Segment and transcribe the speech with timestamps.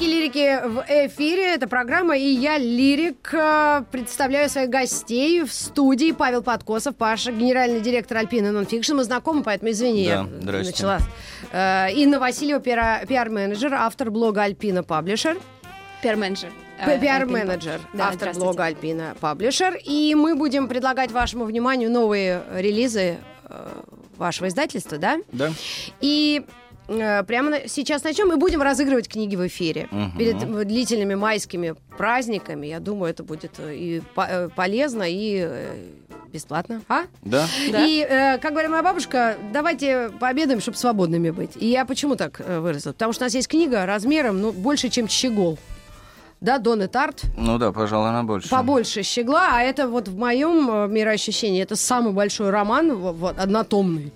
[0.00, 1.54] Физики лирики в эфире.
[1.56, 6.12] Это программа, и я, лирик, э, представляю своих гостей в студии.
[6.12, 8.94] Павел Подкосов, Паша, генеральный директор Альпина Нонфикшн.
[8.96, 10.70] Мы знакомы, поэтому извини, Да, я здрасте.
[10.72, 10.98] начала.
[11.52, 15.36] Э, Инна Васильева, пиар-менеджер, автор блога Альпина Паблишер.
[16.02, 16.48] Пиар-менеджер.
[16.82, 17.78] П- Э.
[17.92, 19.78] Да, автор блога Альпина Паблишер.
[19.84, 23.18] И мы будем предлагать вашему вниманию новые релизы
[24.16, 25.18] вашего издательства, да?
[25.32, 25.50] Да?
[26.00, 26.42] И
[26.96, 29.88] прямо на- сейчас начнем и будем разыгрывать книги в эфире.
[29.90, 30.18] Мгм.
[30.18, 35.74] Перед э, длительными майскими праздниками, я думаю, это будет э, и э, полезно, и э,
[36.32, 36.82] бесплатно.
[36.88, 37.02] А?
[37.22, 37.46] Да?
[37.70, 37.86] Да.
[37.86, 41.52] И, э, как говорит моя бабушка, давайте пообедаем, чтобы свободными быть.
[41.56, 42.92] И я почему так э, выразила?
[42.92, 45.58] Потому что у нас есть книга размером ну, больше, чем щегол.
[46.40, 47.22] Да, Дон и Тарт.
[47.36, 48.48] Ну да, пожалуй, она больше.
[48.48, 54.10] Побольше щегла, а это вот в моем э, мироощущении, это самый большой роман, вот, однотомный,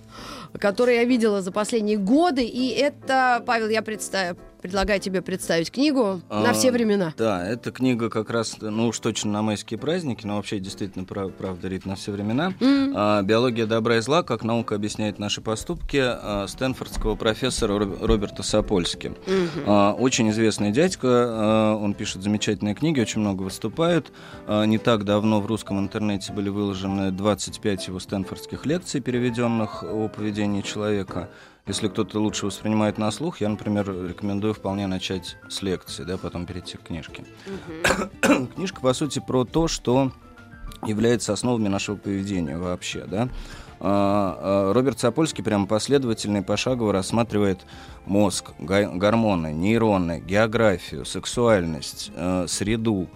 [0.59, 2.43] который я видела за последние годы.
[2.43, 7.13] И это, Павел, я представ- предлагаю тебе представить книгу на А, все времена.
[7.17, 11.33] Да, эта книга как раз, ну уж точно на майские праздники, но вообще действительно прав-
[11.33, 12.51] правда рит на все времена.
[12.95, 14.23] А, «Биология добра и зла.
[14.23, 19.13] Как наука объясняет наши поступки» а, стэнфордского профессора Роб- Роберта Сапольски.
[19.67, 24.11] А, Очень известный дядька, а, он пишет замечательные книги, очень много выступает.
[24.47, 30.07] А, Не так давно в русском интернете были выложены 25 его стэнфордских лекций, переведенных о
[30.07, 31.29] поведении человека.
[31.67, 36.45] Если кто-то лучше воспринимает на слух, я, например, рекомендую вполне начать с лекции, да, потом
[36.45, 37.25] перейти к книжке.
[38.55, 40.11] Книжка, по сути, про то, что
[40.85, 43.29] является основами нашего поведения вообще, да.
[43.79, 47.65] А, а, Роберт Сапольский прямо последовательно и пошагово рассматривает
[48.05, 53.09] мозг, гормоны, нейроны, географию, сексуальность, э, среду,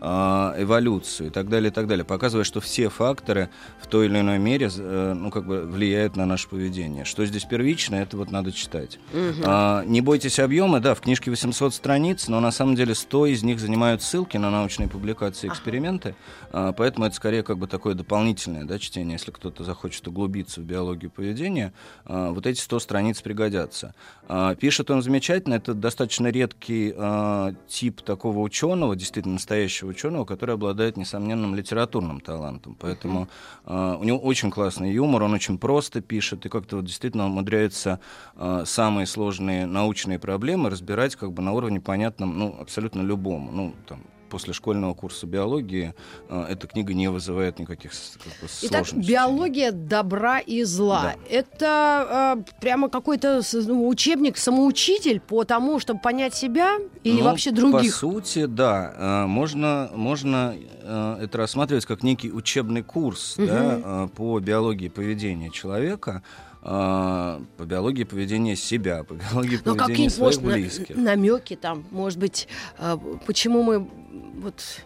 [0.00, 3.50] эволюцию и так далее, и так далее, показывая, что все факторы
[3.80, 7.04] в той или иной мере э, ну, как бы влияют на наше поведение.
[7.04, 8.98] Что здесь первично, это вот надо читать.
[9.44, 13.42] А, не бойтесь объема, да, в книжке 800 страниц, но на самом деле 100 из
[13.42, 16.14] них занимают ссылки на научные публикации и эксперименты,
[16.52, 20.64] А, поэтому это скорее как бы такое дополнительное да, чтение, если кто-то захочет углубиться в
[20.64, 21.72] биологию поведения,
[22.04, 23.94] а, вот эти 100 страниц пригодятся.
[24.28, 30.54] А, Пишет он замечательно, это достаточно редкий а, тип такого ученого, действительно настоящего ученого, который
[30.54, 32.76] обладает несомненным литературным талантом.
[32.78, 33.28] Поэтому
[33.64, 38.00] а, у него очень классный юмор, он очень просто пишет и как-то вот действительно умудряется
[38.36, 43.50] а, самые сложные научные проблемы разбирать как бы на уровне понятном, ну, абсолютно любому.
[43.52, 44.00] Ну, там,
[44.30, 45.94] после школьного курса биологии
[46.28, 49.12] а, эта книга не вызывает никаких с- как бы, Итак, сложностей.
[49.12, 51.14] биология добра и зла.
[51.28, 57.50] Это э, прямо какой-то ну, учебник, самоучитель по тому, чтобы понять себя или Ну, вообще
[57.50, 57.92] других.
[57.92, 58.94] По сути, да.
[58.96, 65.50] Э, Можно, можно э, это рассматривать как некий учебный курс да, э, по биологии поведения
[65.50, 66.22] человека,
[66.62, 70.96] э, по биологии поведения себя, по биологии Ну, поведения своих может, близких.
[70.96, 72.48] намеки там, может быть,
[72.78, 73.88] э, почему мы
[74.34, 74.84] вот...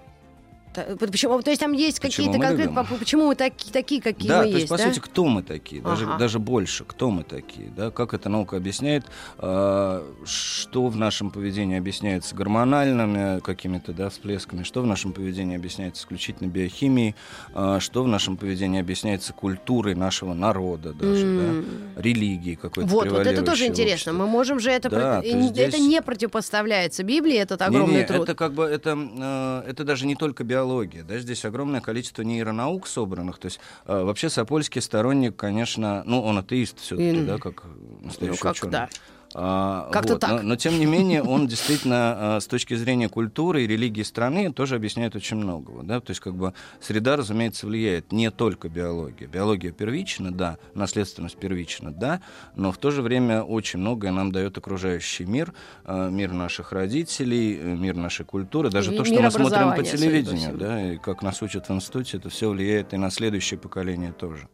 [1.00, 2.84] вот Почему, то есть там есть какие-то конкретные...
[2.98, 4.84] Почему мы такие, такие какие да, мы то есть, есть, по да?
[4.84, 6.18] сути, кто мы такие, даже, Ага.
[6.18, 9.04] даже больше, кто мы такие, да, как эта наука объясняет,
[9.38, 16.02] э, что в нашем поведении объясняется гормональными какими-то, да, всплесками, что в нашем поведении объясняется
[16.02, 17.14] исключительно биохимией,
[17.54, 21.64] э, что в нашем поведении объясняется культурой нашего народа даже, М.
[21.96, 24.12] да, религии какой-то Вот, вот это тоже интересно.
[24.12, 24.88] Мы можем же это...
[24.88, 28.22] Да, про- есть Это здесь- не противопоставляется Библии, этот огромный Не-не, труд.
[28.24, 30.63] Это как бы это, э, это даже не только биология,
[31.02, 33.38] да, здесь огромное количество нейронаук собранных.
[33.38, 37.64] То есть э, вообще Сапольский сторонник, конечно, ну он атеист все-таки, Ин- да, как
[38.00, 38.72] настоящий Ну, как, ученый.
[38.72, 38.88] да.
[39.36, 40.30] А, Как-то вот, так.
[40.30, 44.52] Но, но тем не менее он действительно э, с точки зрения культуры и религии страны
[44.52, 45.82] тоже объясняет очень многого.
[45.82, 46.00] Да?
[46.00, 49.26] То есть как бы среда, разумеется, влияет не только биология.
[49.26, 52.20] Биология первична, да, наследственность первична, да,
[52.54, 55.52] но в то же время очень многое нам дает окружающий мир,
[55.84, 59.82] э, мир наших родителей, э, мир нашей культуры, даже И то, что мы смотрим по
[59.82, 64.12] телевидению, да, и как нас учат в институте, это все влияет и на следующее поколение
[64.12, 64.48] тоже.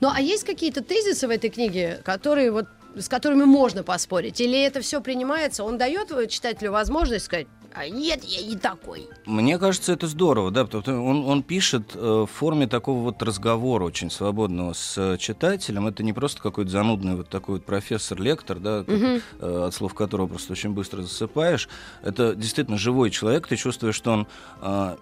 [0.00, 2.66] Ну, а есть какие-то тезисы в этой книге, которые вот
[2.98, 4.40] с которыми можно поспорить?
[4.40, 5.64] Или это все принимается?
[5.64, 9.08] Он дает читателю возможность сказать, а нет, я не такой.
[9.26, 13.22] Мне кажется, это здорово, да, потому что он, он пишет э, в форме такого вот
[13.22, 15.86] разговора очень свободного с э, читателем.
[15.86, 20.52] Это не просто какой-то занудный вот такой вот профессор-лектор, да, э, от слов которого просто
[20.52, 21.68] очень быстро засыпаешь.
[22.02, 24.98] Это действительно живой человек, ты чувствуешь, что он...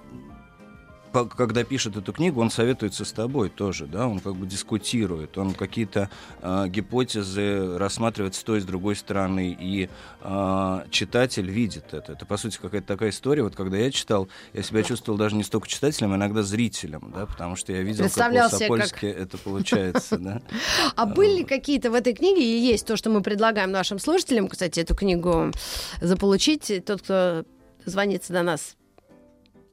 [1.16, 5.38] э, когда пишет эту книгу, он советуется с тобой тоже, да, он как бы дискутирует,
[5.38, 6.10] он какие-то
[6.42, 9.88] э, гипотезы рассматривает с той с другой стороны, и
[10.20, 12.12] э, читатель видит это.
[12.12, 13.42] Это, по сути, какая-то такая история.
[13.42, 17.26] Вот когда я читал, я себя чувствовал даже не столько читателем, а иногда зрителем, да,
[17.26, 19.20] потому что я видел, как у Сапольски как...
[19.20, 20.42] это получается, да.
[20.96, 24.80] А были какие-то в этой книге, и есть то, что мы предлагаем нашим слушателям, кстати,
[24.80, 25.52] эту книгу
[26.00, 27.44] заполучить, тот, кто
[27.84, 28.76] звонится до нас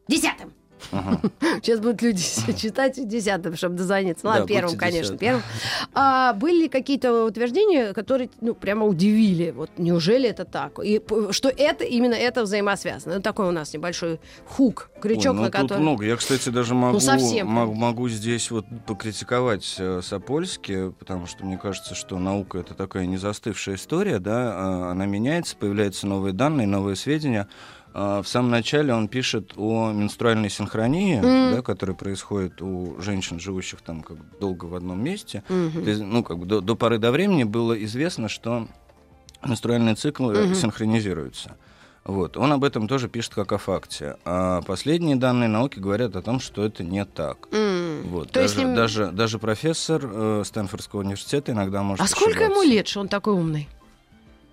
[0.08, 0.54] десятым.
[0.92, 1.22] Ага.
[1.62, 2.22] Сейчас будут люди
[2.58, 4.26] читать десятым, чтобы дозвониться.
[4.26, 5.42] Ну, ладно, да, первым, конечно, первым.
[5.94, 9.52] А были какие-то утверждения, которые, ну, прямо удивили.
[9.52, 10.80] Вот неужели это так?
[10.84, 11.02] И
[11.32, 13.16] что это, именно это взаимосвязано.
[13.16, 15.80] Ну, такой у нас небольшой хук, крючок, Ой, ну, на который...
[15.80, 16.06] много.
[16.06, 21.58] Я, кстати, даже могу, ну, могу, могу здесь вот покритиковать э, Сапольски, потому что мне
[21.58, 26.96] кажется, что наука— это такая незастывшая история, да, а она меняется, появляются новые данные, новые
[26.96, 27.48] сведения.
[27.94, 31.56] А, в самом начале он пишет о менструальной синхронии, mm.
[31.56, 35.44] да, которая происходит у женщин, живущих там как долго в одном месте.
[35.48, 35.90] Mm-hmm.
[35.90, 38.68] есть, ну, как бы до, до поры до времени было известно, что
[39.46, 40.56] менструальные циклы mm-hmm.
[40.56, 41.56] синхронизируются.
[42.04, 42.36] Вот.
[42.36, 44.18] Он об этом тоже пишет как о факте.
[44.26, 47.48] А последние данные науки говорят о том, что это не так.
[47.52, 48.08] Mm.
[48.10, 48.32] Вот.
[48.32, 48.76] То даже, есть...
[48.76, 53.34] даже, даже профессор э, Стэнфордского университета иногда может А сколько ему лет, что он такой
[53.34, 53.70] умный?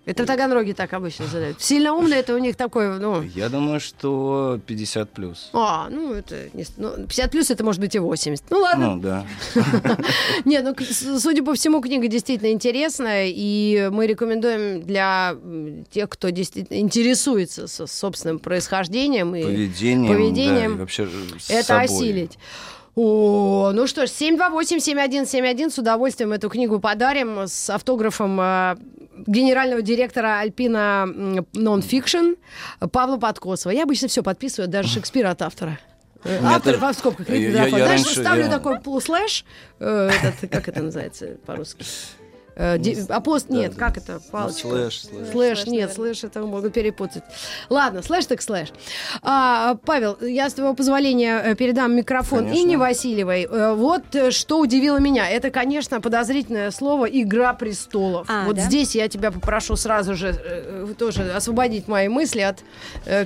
[0.06, 1.60] Это в Таганроге так обычно задают.
[1.60, 3.22] Сильно умные, это у них такой, ну...
[3.22, 5.50] Я думаю, что 50 плюс.
[5.52, 6.48] А, ну, это...
[6.54, 8.44] Не, ну, 50 плюс это может быть и 80.
[8.50, 8.96] Ну, ладно.
[8.96, 9.26] Ну, да.
[10.44, 10.74] Не, ну,
[11.18, 15.36] судя по всему, книга действительно интересная, и мы рекомендуем для
[15.90, 21.08] тех, кто действительно интересуется собственным происхождением и поведением, поведением вообще
[21.48, 22.38] это осилить.
[22.96, 28.76] О, ну что ж, 728-7171, с удовольствием эту книгу подарим с автографом э,
[29.26, 31.06] генерального директора Альпина
[31.54, 32.36] Nonfiction
[32.92, 33.72] Павла Подкосова.
[33.72, 35.78] Я обычно все подписываю, даже Шекспира от автора.
[36.42, 37.28] Автор в скобках.
[37.28, 38.50] Я, я, я Знаешь, раньше, ставлю я...
[38.50, 39.44] такой слэш,
[39.78, 41.84] э, этот, как это называется по-русски?
[42.56, 43.46] Э, апост...
[43.48, 43.86] Да, нет, да.
[43.86, 44.20] как это?
[44.30, 44.68] Палочка.
[44.68, 45.28] Ну, слэш, слэш.
[45.30, 47.22] Слэш, нет, слэш это могут перепутать.
[47.68, 48.68] Ладно, слэш так слэш.
[49.22, 52.62] А, Павел, я с твоего позволения э, передам микрофон конечно.
[52.62, 53.48] Инне Васильевой.
[53.50, 55.28] Э, вот что удивило меня.
[55.28, 58.26] Это, конечно, подозрительное слово «Игра престолов».
[58.28, 58.62] А, вот да?
[58.62, 60.34] здесь я тебя попрошу сразу же
[60.98, 62.58] тоже освободить мои мысли от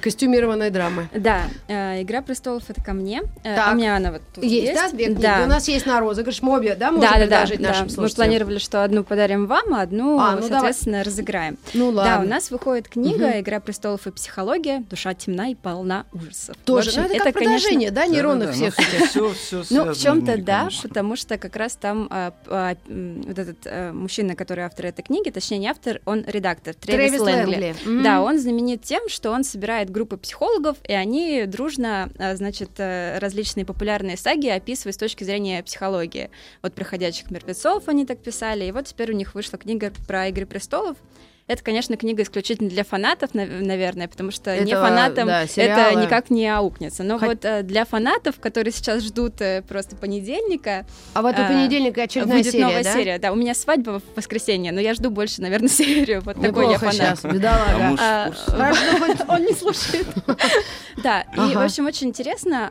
[0.02, 1.08] костюмированной драмы.
[1.14, 3.22] Да, «Игра престолов»— это ко мне.
[3.42, 3.68] Так.
[3.68, 4.72] А у меня она вот тут есть.
[4.92, 5.38] Есть, да?
[5.38, 5.44] да.
[5.44, 6.42] У нас есть на розыгрыш.
[6.42, 7.94] Мы обе, да, можем да, предложить да, нашим да.
[7.94, 8.04] слушателям?
[8.04, 11.04] Мы планировали, что одну подарим вам, а одну, а, ну соответственно, давай.
[11.04, 11.58] разыграем.
[11.72, 12.16] Ну ладно.
[12.16, 13.38] Да, у нас выходит книга угу.
[13.38, 14.84] «Игра престолов и психология.
[14.90, 16.56] Душа темна и полна ужасов».
[16.64, 17.94] Тоже, общем, ну, это, это как продолжение, конечно...
[17.94, 19.10] да, нейронных да, да, всех этих?
[19.10, 23.58] Все, все ну, в чем-то да, потому что как раз там а, а, вот этот
[23.66, 27.54] а, мужчина, который автор этой книги, точнее не автор, он редактор, Трэвис, Трэвис Лэнгли.
[27.54, 27.74] Лэнгли.
[27.84, 28.02] Mm-hmm.
[28.02, 33.18] Да, он знаменит тем, что он собирает группы психологов, и они дружно, а, значит, э,
[33.20, 36.30] различные популярные саги описывают с точки зрения психологии.
[36.62, 40.46] Вот «Проходящих мертвецов» они так писали, и вот теперь у них вышла книга про «Игры
[40.46, 40.96] престолов»,
[41.46, 46.30] это, конечно, книга исключительно для фанатов, наверное, потому что это, не фанатам да, это никак
[46.30, 47.02] не аукнется.
[47.02, 47.28] Но Хот...
[47.28, 50.86] вот э, для фанатов, которые сейчас ждут э, просто понедельника...
[51.12, 52.92] А в этот понедельник очередная будет серия, новая да?
[52.94, 53.18] серия.
[53.18, 56.22] Да, у меня свадьба в воскресенье, но я жду больше, наверное, серию.
[56.22, 56.94] Вот Неплохо такой я фанат.
[56.94, 57.96] сейчас, бедолага.
[58.00, 58.32] А,
[59.28, 60.06] он не слушает.
[60.96, 62.70] Да, и, в общем, очень интересно,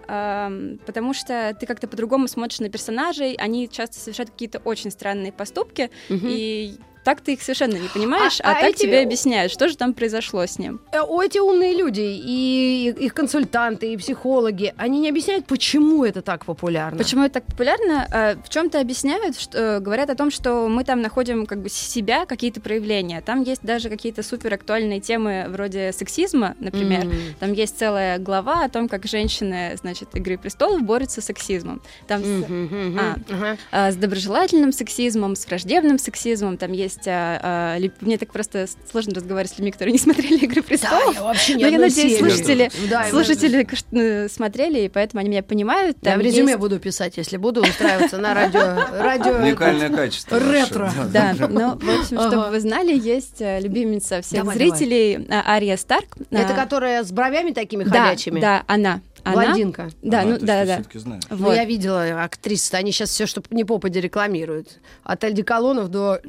[0.86, 5.92] потому что ты как-то по-другому смотришь на персонажей, они часто совершают какие-то очень странные поступки,
[6.10, 8.84] и так ты их совершенно не понимаешь, а, а, а так эти...
[8.84, 10.80] тебе объясняют, что же там произошло с ним.
[10.92, 16.22] Э, у эти умные люди, и их консультанты, и психологи, они не объясняют, почему это
[16.22, 16.98] так популярно.
[16.98, 18.08] Почему это так популярно?
[18.12, 21.70] Э, в чем-то объясняют, что, э, говорят о том, что мы там находим как бы
[21.70, 23.22] себя, какие-то проявления.
[23.22, 27.06] Там есть даже какие-то супер актуальные темы вроде сексизма, например.
[27.06, 27.34] Mm.
[27.40, 31.82] Там есть целая глава о том, как женщины, значит, Игры престолов борются с сексизмом.
[32.08, 33.92] Там mm-hmm, mm-hmm, с, а, uh-huh.
[33.92, 36.58] с доброжелательным сексизмом, с враждебным сексизмом.
[36.58, 37.08] Там есть есть...
[37.08, 41.14] А, а, мне так просто сложно разговаривать с людьми, которые не смотрели «Игры престолов».
[41.14, 44.28] Да, я вообще не Но я надеюсь, слушатели, да, слушатели мы...
[44.30, 46.00] смотрели, и поэтому они меня понимают.
[46.00, 46.60] Там я в резюме есть...
[46.60, 48.62] буду писать, если буду устраиваться на радио.
[49.00, 50.40] радио Уникальное качество.
[50.40, 50.92] Ретро.
[51.12, 56.18] Да, ну, в общем, чтобы вы знали, есть э, любимица всех зрителей а, Ария Старк.
[56.30, 58.40] Это которая с бровями такими ходячими?
[58.40, 59.02] Да, она.
[59.24, 59.46] Она?
[59.46, 59.90] Блондинка.
[60.02, 60.78] Да, а, ну да, да.
[60.78, 61.20] да.
[61.30, 61.40] Вот.
[61.40, 64.80] Ну, я видела актрис, они сейчас все, что не попади рекламируют.
[65.04, 66.20] От Альдеколонов до...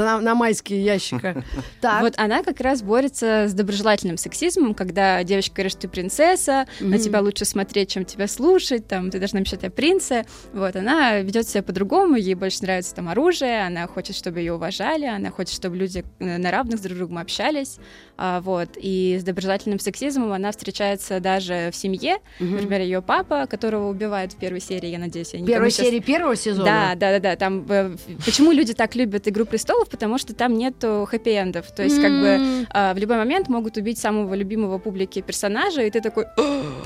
[0.00, 1.44] на, на майские ящика.
[1.80, 2.02] Так.
[2.02, 6.86] Вот она как раз борется с доброжелательным сексизмом, когда девочка говорит, что ты принцесса, mm-hmm.
[6.86, 10.24] на тебя лучше смотреть, чем тебя слушать, там, ты должна мечтать о принце.
[10.52, 15.06] Вот, она ведет себя по-другому, ей больше нравится там оружие, она хочет, чтобы ее уважали,
[15.06, 17.78] она хочет, чтобы люди э, на равных друг с другом общались.
[18.16, 22.18] А, вот, и с доброжелательным сексизмом она встречается даже в семье.
[22.38, 22.50] Mm-hmm.
[22.50, 26.06] Например, ее папа, которого убивают в первой серии, я надеюсь, я Первой серии сейчас...
[26.06, 26.64] первого сезона?
[26.64, 27.36] Да, да, да, да.
[27.36, 29.81] Там э, почему люди так любят Игру престолов?
[29.90, 31.72] Потому что там нету хэппи-эндов.
[31.74, 35.90] То есть, как бы э, в любой момент могут убить самого любимого публики персонажа, и
[35.90, 36.26] ты такой.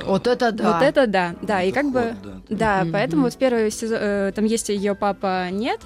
[0.04, 0.72] Вот это да.
[0.72, 1.62] Вот это да, да.
[1.62, 2.14] И как бы.
[2.48, 2.92] Да, mm-hmm.
[2.92, 5.80] поэтому вот в первый сезон э, там есть ее папа нет.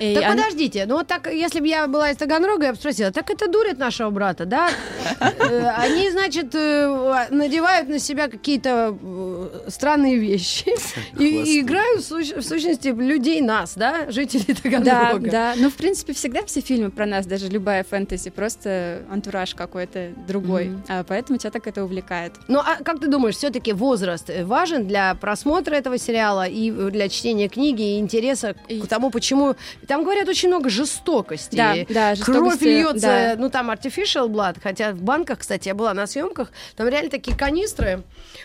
[0.00, 0.44] И так она...
[0.44, 3.48] подождите, ну вот так, если бы я была из Таганрога, я бы спросила, так это
[3.48, 4.70] дурит нашего брата, да?
[5.20, 10.74] Э, они, значит, э, надевают на себя какие-то э, странные вещи
[11.18, 15.30] и играют в сущности людей нас, да, жителей Таганрога.
[15.30, 15.54] Да, да.
[15.56, 20.72] Ну, в принципе, всегда все фильмы про нас, даже любая фэнтези, просто антураж какой-то другой.
[20.88, 22.32] А поэтому тебя так это увлекает.
[22.48, 27.48] Ну, а как ты думаешь, все-таки возраст важен для просмотра этого сериала и для чтения
[27.48, 31.56] книги и интереса к тому, почему там говорят очень много жестокости.
[31.56, 32.40] Да, да, жестокости.
[32.40, 33.34] Кровь льется, да.
[33.38, 37.36] ну там artificial blood, хотя в банках, кстати, я была на съемках, там реально такие
[37.36, 38.02] канистры,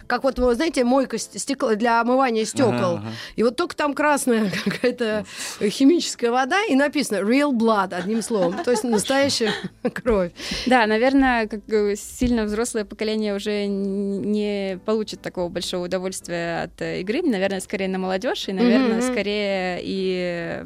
[0.07, 2.95] как вот, вы знаете, мойка стекла для омывания стекол.
[2.95, 3.11] Ага, ага.
[3.35, 5.25] И вот только там красная какая-то
[5.61, 8.63] химическая вода, и написано real blood, одним словом.
[8.63, 9.51] То есть настоящая
[9.93, 10.31] кровь.
[10.65, 11.61] Да, наверное, как
[11.97, 17.21] сильно взрослое поколение уже не получит такого большого удовольствия от э, игры.
[17.21, 19.11] Наверное, скорее на молодежь, и, наверное, mm-hmm.
[19.11, 20.65] скорее и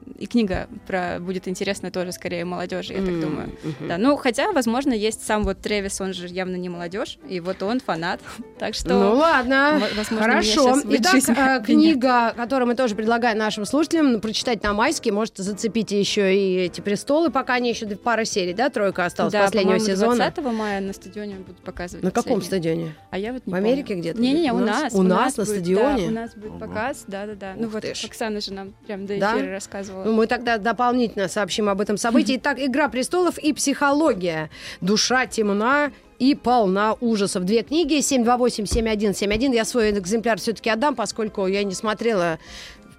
[0.21, 3.05] и книга про будет интересна тоже скорее молодежи, я mm-hmm.
[3.05, 3.49] так думаю.
[3.49, 3.87] Mm-hmm.
[3.87, 7.63] Да, ну хотя, возможно, есть сам вот Тревис, он же явно не молодежь, и вот
[7.63, 8.19] он фанат,
[8.59, 8.89] так что.
[8.89, 10.79] Ну ладно, возможно, хорошо.
[10.89, 16.35] Итак, э, книга, которую мы тоже предлагаем нашим слушателям прочитать на майске, может зацепить еще
[16.35, 20.31] и эти престолы, пока они еще пара серий, да, тройка осталась да, последнего сезона.
[20.31, 22.03] 20 мая на стадионе будут показывать.
[22.03, 22.95] На каком стадионе?
[23.09, 24.21] А я вот не В Америке где-то?
[24.21, 24.93] Не-не-не, у нас.
[24.93, 26.09] У нас на стадионе?
[26.09, 27.53] у нас будет показ, да-да-да.
[27.57, 30.10] Ну вот Оксана же нам прям до эфира рассказывала.
[30.11, 32.35] Ну, мы тогда дополнительно сообщим об этом событии.
[32.35, 34.49] Итак, «Игра престолов» и «Психология».
[34.81, 37.45] Душа темна и полна ужасов.
[37.45, 39.55] Две книги, 728-7171.
[39.55, 42.39] Я свой экземпляр все-таки отдам, поскольку я не смотрела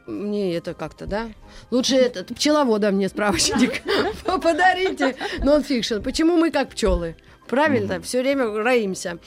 [0.06, 1.28] мне это как-то, да?
[1.70, 3.82] Лучше этот пчеловода мне справочник
[4.24, 5.14] подарите.
[5.42, 6.00] Нонфикшн.
[6.00, 7.14] Почему мы как пчелы?
[7.48, 8.02] Правильно, mm-hmm.
[8.02, 9.18] все время роимся.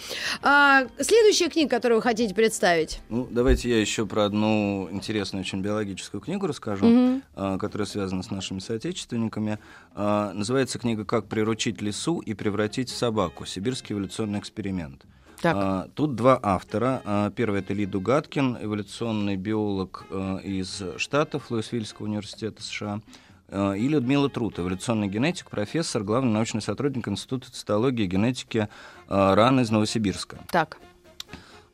[0.41, 2.99] А, следующая книга, которую вы хотите представить?
[3.09, 7.21] Ну, давайте я еще про одну интересную очень биологическую книгу расскажу, mm-hmm.
[7.35, 9.59] а, которая связана с нашими соотечественниками.
[9.93, 13.45] А, называется книга «Как приручить лису и превратить в собаку.
[13.45, 15.05] Сибирский эволюционный эксперимент».
[15.41, 15.55] Так.
[15.55, 17.01] А, тут два автора.
[17.05, 23.01] А, первый это Ли Дугаткин, эволюционный биолог а, из Штатов Луисвильского университета США.
[23.49, 28.67] Э, и Людмила Трут, эволюционный генетик, профессор, главный научный сотрудник Института цитологии и генетики
[29.07, 30.39] э, РАН из Новосибирска.
[30.51, 30.77] Так.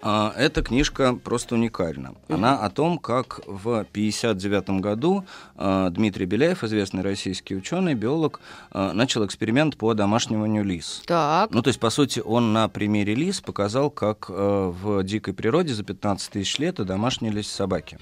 [0.02, 2.16] А, эта книжка просто уникальна.
[2.28, 8.40] Она о том, как в 1959 году а, Дмитрий Беляев, известный российский ученый, биолог,
[8.72, 11.04] а, начал эксперимент по домашнему лис.
[11.06, 11.52] Так.
[11.52, 15.84] Ну, то есть, по сути, он на примере лис показал, как в дикой природе за
[15.84, 18.00] 15 тысяч лет домашнились собаки.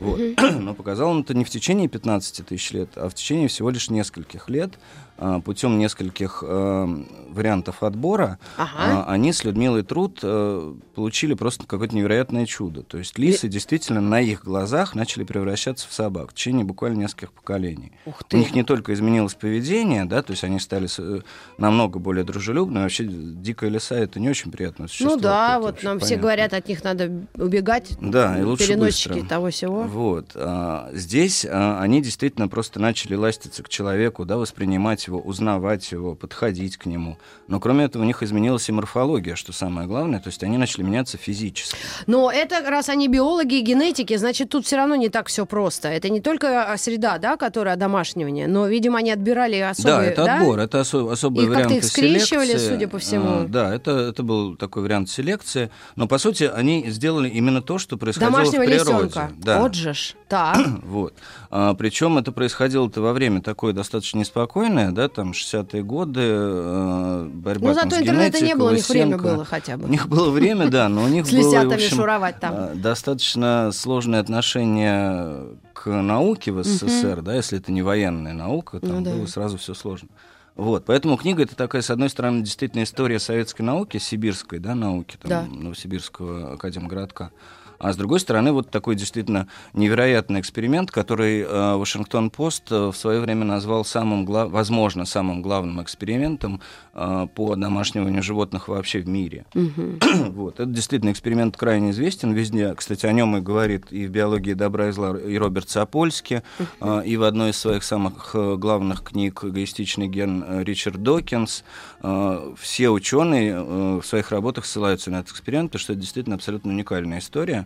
[0.00, 0.20] Вот.
[0.60, 3.90] Но показал он это не в течение 15 тысяч лет, а в течение всего лишь
[3.90, 4.72] нескольких лет.
[5.18, 9.04] А, путем нескольких э, вариантов отбора, ага.
[9.08, 12.82] э, они с Людмилой Труд э, получили просто какое-то невероятное чудо.
[12.82, 17.32] То есть лисы действительно на их глазах начали превращаться в собак в течение буквально нескольких
[17.32, 17.92] поколений.
[18.04, 18.36] Ух ты.
[18.36, 21.20] У них не только изменилось поведение, да, то есть они стали э,
[21.56, 22.82] намного более дружелюбны.
[22.82, 25.14] Вообще дикая лиса это не очень приятно существо.
[25.14, 26.06] Ну да, вот нам понятно.
[26.06, 27.96] все говорят, от них надо убегать.
[28.02, 29.28] Да, и лучше Переносчики быстро.
[29.28, 29.82] того всего.
[29.84, 30.32] Вот.
[30.34, 36.14] А, здесь а, они действительно просто начали ластиться к человеку, да, воспринимать его, узнавать его,
[36.14, 37.18] подходить к нему.
[37.48, 40.82] Но кроме этого у них изменилась и морфология, что самое главное, то есть они начали
[40.82, 41.76] меняться физически.
[42.06, 45.88] Но это, раз они биологи и генетики, значит, тут все равно не так все просто.
[45.88, 49.96] Это не только а, среда, да, которая одомашнивание, но, видимо, они отбирали особые...
[49.96, 50.38] Да, это да?
[50.38, 52.68] отбор, это осо- особый и вариант как-то их скрещивали, селекции.
[52.68, 53.28] судя по всему.
[53.28, 57.78] А, да, это, это был такой вариант селекции, но, по сути, они сделали именно то,
[57.78, 58.92] что происходило Домашнего в природе.
[58.92, 59.32] Лисенка.
[59.36, 59.60] Да.
[59.60, 60.14] Вот же ж.
[60.28, 60.58] Так.
[60.82, 61.14] вот.
[61.58, 67.68] А, причем это происходило-то во время такое достаточно неспокойное, да, там 60-е годы, э, борьба
[67.68, 69.86] Ну, там, зато интернета не было, у них время было хотя бы.
[69.86, 72.54] У них было время, да, но у них С было, в общем, шуровать там.
[72.54, 79.02] э, достаточно сложное отношение к науке в СССР, да, если это не военная наука, там
[79.02, 80.10] Ну было сразу все сложно.
[80.56, 85.16] Вот, поэтому книга это такая, с одной стороны, действительно история советской науки, сибирской, да, науки,
[85.22, 85.46] там, Да.
[85.50, 87.30] Новосибирского академгородка.
[87.78, 93.44] А с другой стороны, вот такой действительно невероятный эксперимент, который э, Вашингтон-Пост в свое время
[93.44, 94.50] назвал самым, глав...
[94.50, 96.60] возможно, самым главным экспериментом
[96.94, 99.44] э, по домашнему животных вообще в мире.
[99.54, 100.30] Mm-hmm.
[100.34, 100.60] вот.
[100.60, 102.74] Это действительно эксперимент крайне известен везде.
[102.74, 106.42] Кстати, о нем и говорит и в «Биологии добра и зла» и Роберт Сапольски,
[106.80, 111.64] э, и в одной из своих самых главных книг «Эгоистичный ген» Ричард Докинс.
[112.02, 116.36] Э, все ученые э, в своих работах ссылаются на этот эксперимент, потому что это действительно
[116.36, 117.65] абсолютно уникальная история.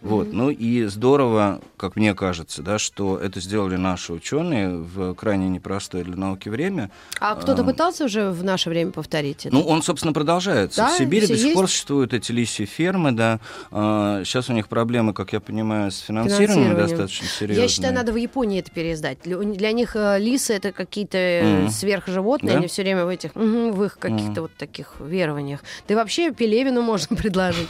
[0.00, 0.32] Вот.
[0.32, 6.04] Ну и здорово, как мне кажется, да, что это сделали наши ученые в крайне непростое
[6.04, 6.90] для науки время.
[7.20, 9.54] А кто-то пытался уже в наше время повторить это?
[9.54, 10.82] Ну, он, собственно, продолжается.
[10.82, 10.94] Да?
[10.94, 11.56] В Сибири Все до сих есть?
[11.56, 13.40] пор существуют эти лисьи фермы, да.
[13.70, 16.88] Сейчас а, у них проблемы, как я понимаю, с финансированием, финансированием.
[16.88, 17.62] достаточно серьезные.
[17.62, 19.18] Я считаю, надо в Японии это переиздать.
[19.24, 21.70] Для них э, лисы это какие-то mm.
[21.70, 22.58] сверхживотные, да?
[22.58, 24.42] они все время в этих, в их каких-то mm.
[24.42, 25.60] вот таких верованиях.
[25.86, 27.68] Да и вообще Пелевину можно предложить.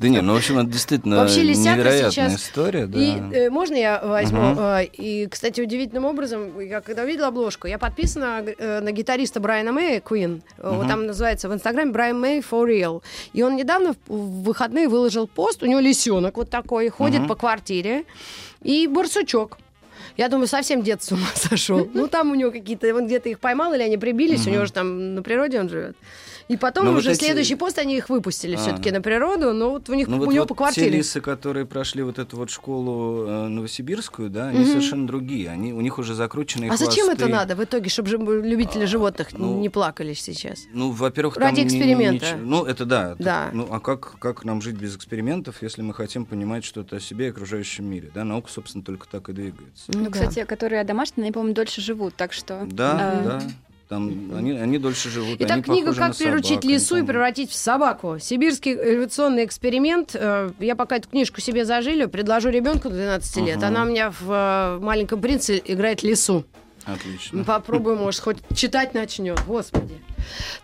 [0.00, 2.42] Да не, ну, в общем, это действительно действительно Вообще невероятная сейчас.
[2.42, 2.86] история.
[2.86, 2.98] Да.
[2.98, 4.52] И э, можно я возьму?
[4.52, 4.60] Угу.
[4.60, 9.72] Э, и, кстати, удивительным образом, я когда увидела обложку, я подписана э, на гитариста Брайана
[9.72, 10.42] Мэя, Queen.
[10.58, 10.74] Угу.
[10.74, 13.02] Вот там называется в Инстаграме Брайан Мэй for Real.
[13.32, 17.28] И он недавно в выходные выложил пост, у него лисенок вот такой, ходит угу.
[17.28, 18.04] по квартире,
[18.62, 19.58] и барсучок.
[20.16, 21.88] Я думаю, совсем дед с ума сошел.
[21.94, 24.72] Ну, там у него какие-то, он где-то их поймал, или они прибились, у него же
[24.72, 25.96] там на природе он живет.
[26.48, 27.24] И потом но уже вот эти...
[27.24, 28.58] следующий пост они их выпустили а.
[28.58, 30.90] все-таки на природу, но вот у них ну, у вот, него вот по квартире.
[30.90, 34.68] Те лисы, которые прошли вот эту вот школу э, новосибирскую, да, они mm-hmm.
[34.68, 35.50] совершенно другие.
[35.50, 36.70] Они у них уже закрученные.
[36.70, 36.86] А хвосты.
[36.86, 40.66] зачем это надо в итоге, чтобы любители а, животных ну, не плакали сейчас?
[40.72, 42.32] Ну, во-первых, ради эксперимента.
[42.32, 43.14] Не, не, ну, это да.
[43.18, 43.44] Да.
[43.44, 47.00] Так, ну, а как как нам жить без экспериментов, если мы хотим понимать что-то о
[47.00, 48.10] себе и окружающем мире?
[48.14, 49.84] Да, наука, собственно, только так и двигается.
[49.88, 52.66] Ну, ну кстати, которые домашние, они, по-моему, дольше живут, так что.
[52.70, 53.42] Да, э, да.
[53.88, 55.36] Там они, они дольше живут.
[55.40, 58.18] Итак, книга «Как приручить собак, лису и превратить в собаку».
[58.20, 60.10] Сибирский эволюционный эксперимент.
[60.14, 63.56] Э, я пока эту книжку себе зажилю, предложу ребенку 12 лет.
[63.56, 63.66] Угу.
[63.66, 66.44] Она у меня в э, «Маленьком принце» играет лису.
[66.84, 67.44] Отлично.
[67.44, 69.40] Попробуем, может, хоть читать начнет.
[69.46, 69.94] Господи.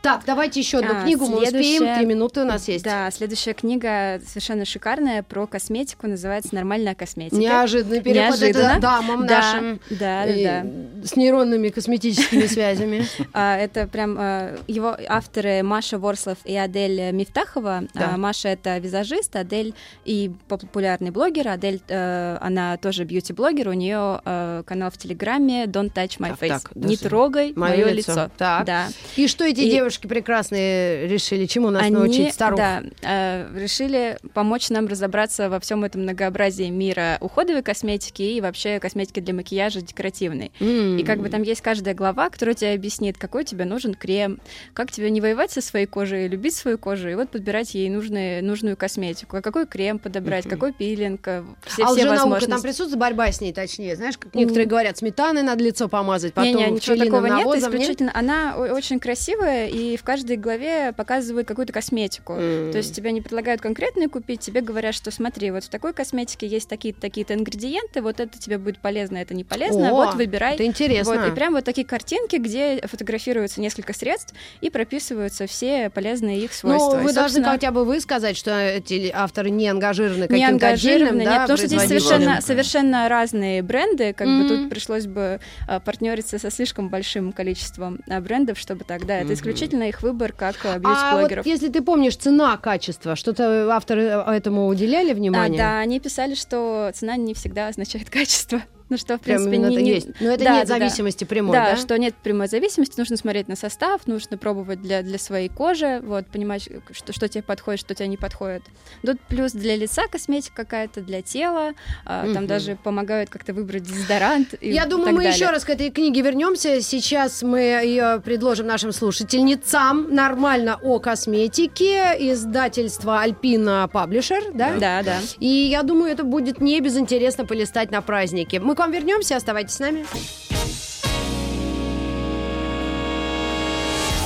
[0.02, 2.84] Так, давайте еще одну а, книгу, мы успеем, три минуты у нас есть.
[2.84, 7.36] Да, следующая книга совершенно шикарная про косметику, называется «Нормальная косметика».
[7.36, 8.72] Неожиданный переход Неожиданно.
[8.72, 9.80] это дамам да, нашим.
[9.90, 11.06] Да, да, да.
[11.06, 13.04] С нейронными косметическими связями.
[13.32, 17.84] А, это прям а, его авторы Маша Ворслов и Адель Мифтахова.
[17.94, 21.48] А, Маша— это визажист, Адель и популярный блогер.
[21.48, 26.62] Адель, э, она тоже бьюти-блогер, у нее э, канал в Телеграме «Don't touch my face».
[26.74, 28.30] Не трогай мое лицо.
[28.38, 28.88] Да.
[29.16, 29.70] И что эти и...
[29.70, 31.46] девушки прекрасные решили?
[31.46, 32.58] Чему нас Они, научить старух?
[32.58, 38.80] Да, э, решили помочь нам разобраться во всем этом многообразии мира уходовой косметики и вообще
[38.80, 40.52] косметики для макияжа декоративной.
[40.60, 41.00] Mm.
[41.00, 44.40] И как бы там есть каждая глава, которая тебе объяснит, какой тебе нужен крем,
[44.72, 48.42] как тебе не воевать со своей кожей, любить свою кожу, и вот подбирать ей нужные,
[48.42, 49.36] нужную косметику.
[49.36, 50.50] А какой крем подобрать, mm-hmm.
[50.50, 52.50] какой пилинг, э, все, а все возможности.
[52.50, 54.70] там присутствует борьба с ней, точнее, знаешь, как некоторые mm.
[54.70, 58.16] говорят, сметаны надо лицо помазать, потом не, не, ничего такого нет, исключительно нет?
[58.16, 62.34] она очень красивая, и в каждой главе показывают какую-то косметику.
[62.34, 62.72] Mm.
[62.72, 66.46] То есть тебе не предлагают конкретную купить, тебе говорят, что смотри, вот в такой косметике
[66.46, 70.54] есть такие-то такие-то ингредиенты, вот это тебе будет полезно, это не полезно, О, вот выбирай.
[70.54, 71.14] Это интересно.
[71.14, 76.50] Вот, и прям вот такие картинки, где фотографируются несколько средств и прописываются все полезные их
[76.62, 76.96] ну, свойства.
[76.96, 80.44] Ну, вы и, должны хотя бы вы сказать, что эти авторы не ангажированы каким-то не
[80.44, 84.42] ангажированы, отдельным, да, потому что здесь совершенно, совершенно разные бренды, как mm-hmm.
[84.42, 89.23] бы тут пришлось бы а, партнериться со слишком большим количеством а, брендов, чтобы тогда.
[89.24, 91.32] Это исключительно их выбор как бьюти-блогеров.
[91.32, 95.60] А вот если ты помнишь, цена, качество, что-то авторы этому уделяли внимание?
[95.60, 98.62] А, да, они писали, что цена не всегда означает качество.
[98.90, 99.90] Ну что, в принципе, не, не...
[99.90, 100.08] есть.
[100.20, 101.28] Но это да, нет да, зависимости да.
[101.28, 101.70] прямой, да?
[101.70, 106.00] Да, что нет прямой зависимости, нужно смотреть на состав, нужно пробовать для, для своей кожи,
[106.04, 108.62] вот, понимать, что, что тебе подходит, что тебе не подходит.
[109.02, 111.72] Тут плюс для лица косметика какая-то, для тела,
[112.04, 115.34] а, там даже помогают как-то выбрать дезодорант и Я думаю, мы далее.
[115.34, 116.80] еще раз к этой книге вернемся.
[116.80, 120.14] Сейчас мы ее предложим нашим слушательницам.
[120.14, 124.74] Нормально о косметике, издательство Альпина Паблишер, да?
[124.78, 125.18] Да, да.
[125.38, 128.60] И я думаю, это будет не безинтересно полистать на празднике.
[128.74, 130.04] Мы к вам вернемся, оставайтесь с нами.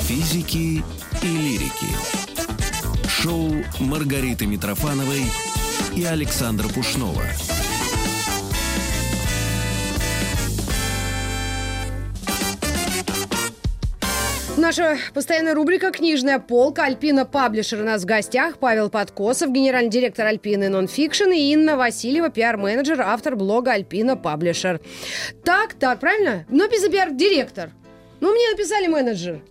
[0.05, 0.83] Физики
[1.21, 1.87] и лирики.
[3.07, 5.25] Шоу Маргариты Митрофановой
[5.95, 7.25] и Александра Пушнова.
[14.59, 16.83] Наша постоянная рубрика «Книжная полка».
[16.83, 18.59] Альпина Паблишер у нас в гостях.
[18.59, 21.31] Павел Подкосов, генеральный директор Альпины Нонфикшн.
[21.31, 24.81] И Инна Васильева, пиар-менеджер, автор блога Альпина Паблишер.
[25.45, 26.45] Так, так, правильно?
[26.49, 27.71] Но без пиар-директор.
[28.19, 29.43] Ну, мне написали менеджер.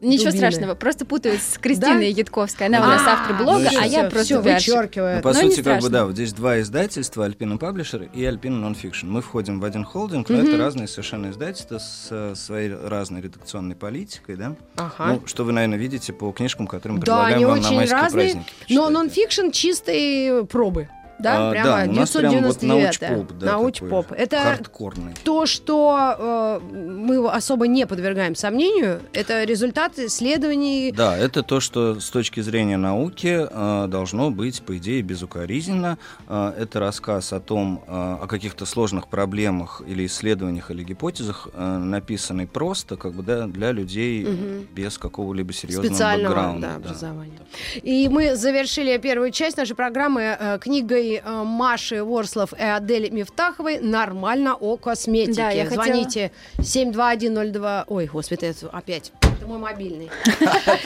[0.00, 0.36] Ничего дубины.
[0.50, 2.18] страшного, просто путают с Кристиной Да?
[2.20, 2.66] Ядковской.
[2.66, 5.16] Она у нас А, автор блога, ну а я просто вычеркиваю.
[5.16, 9.06] Ну, по сути, как бы, да, вот здесь два издательства, Alpina Publisher и Alpina Nonfiction.
[9.06, 13.76] Мы входим в один холдинг, но это разные совершенно издательства с э, своей разной редакционной
[13.76, 14.56] политикой, да?
[14.76, 15.06] Ага.
[15.14, 18.00] Ну, что вы, наверное, видите по книжкам, которые мы Да, предлагаем они вам на майские
[18.00, 18.52] разные, праздники.
[18.74, 20.88] но нонфикшн чистые пробы.
[21.24, 22.62] Да, А, прямо да, у нас прям вот 999
[23.00, 24.12] научпоп, да, Научпоп.
[24.12, 25.14] Это хардкорный.
[25.24, 30.92] то, что э, мы особо не подвергаем сомнению, это результат исследований.
[30.92, 35.98] Да, это то, что с точки зрения науки э, должно быть, по идее, безукоризненно.
[36.28, 37.90] Э, это рассказ о том, э,
[38.22, 43.72] о каких-то сложных проблемах или исследованиях или гипотезах, э, написанный просто, как бы, да, для
[43.72, 44.66] людей Мгм.
[44.74, 46.66] без какого-либо серьезного специального бэкграунда.
[46.66, 46.88] да, да.
[46.88, 47.38] образования.
[47.82, 53.78] И мы завершили первую часть нашей программы э, книгой э, Маши Ворслов и Адели Мифтаховой
[53.80, 55.34] «Нормально о косметике».
[55.36, 56.30] Да, я хотела- Звоните
[56.62, 57.84] 72102...
[57.88, 59.12] Ой, господи, это опять.
[59.22, 60.10] Это мой мобильный.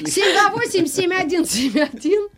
[0.00, 2.28] 728-7171.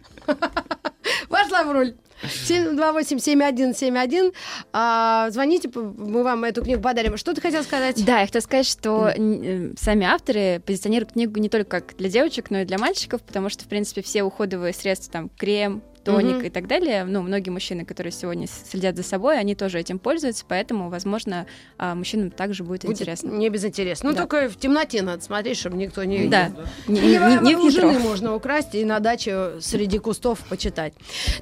[1.29, 1.95] Вошла в роль.
[2.23, 4.35] 728-7171.
[4.73, 7.17] А, Звоните, мы вам эту книгу подарим.
[7.17, 8.05] Что ты хотел сказать?
[8.05, 12.51] Да, я хотела сказать, что э, сами авторы позиционируют книгу не только как для девочек,
[12.51, 16.47] но и для мальчиков, потому что, в принципе, все уходовые средства, там, крем, тоник Мгм.
[16.47, 20.45] и так далее, ну, многие мужчины, которые сегодня следят за собой, они тоже этим пользуются,
[20.49, 21.47] поэтому, возможно,
[21.79, 23.31] а, мужчинам также будет, Будет интересно.
[23.31, 24.09] Не безинтересно.
[24.11, 24.23] Ну, Да.
[24.27, 26.31] только в темноте надо смотреть, чтобы никто не видел.
[26.31, 26.51] Да,
[26.89, 27.09] не, не-
[27.43, 30.95] не- не жены можно украсть и на даче среди кустов почитать.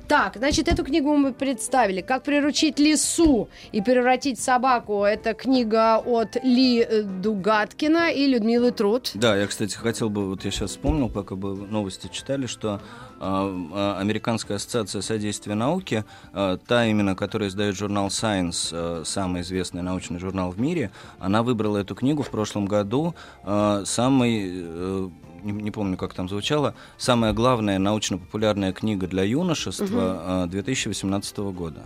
[0.08, 2.00] Так, значит, эту книгу мы представили.
[2.00, 5.04] «Как приручить лису и превратить собаку».
[5.04, 9.10] Это книга от Ли э, Дугаткина и Людмилы Труд.
[9.14, 12.80] Да, я, кстати, хотел бы, вот я сейчас вспомнил, пока бы новости читали, что
[13.20, 20.50] Американская ассоциация содействия науке, а, та именно, которая издает журнал Science, самый известный научный журнал
[20.50, 23.14] в мире, она выбрала эту книгу в прошлом году
[23.84, 25.08] самой э,
[25.42, 29.88] не, не помню, как там звучало, самая главная научно-популярная книга для юношества
[30.44, 31.82] а, 2018 года.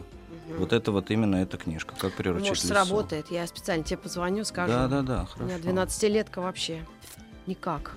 [0.59, 1.95] Вот это вот именно эта книжка.
[1.99, 2.75] Как приручить Может, лису.
[2.75, 3.31] сработает.
[3.31, 4.73] Я специально тебе позвоню, скажу.
[4.73, 5.45] Да, да, да, У хорошо.
[5.45, 6.85] меня 12-летка вообще
[7.47, 7.97] никак.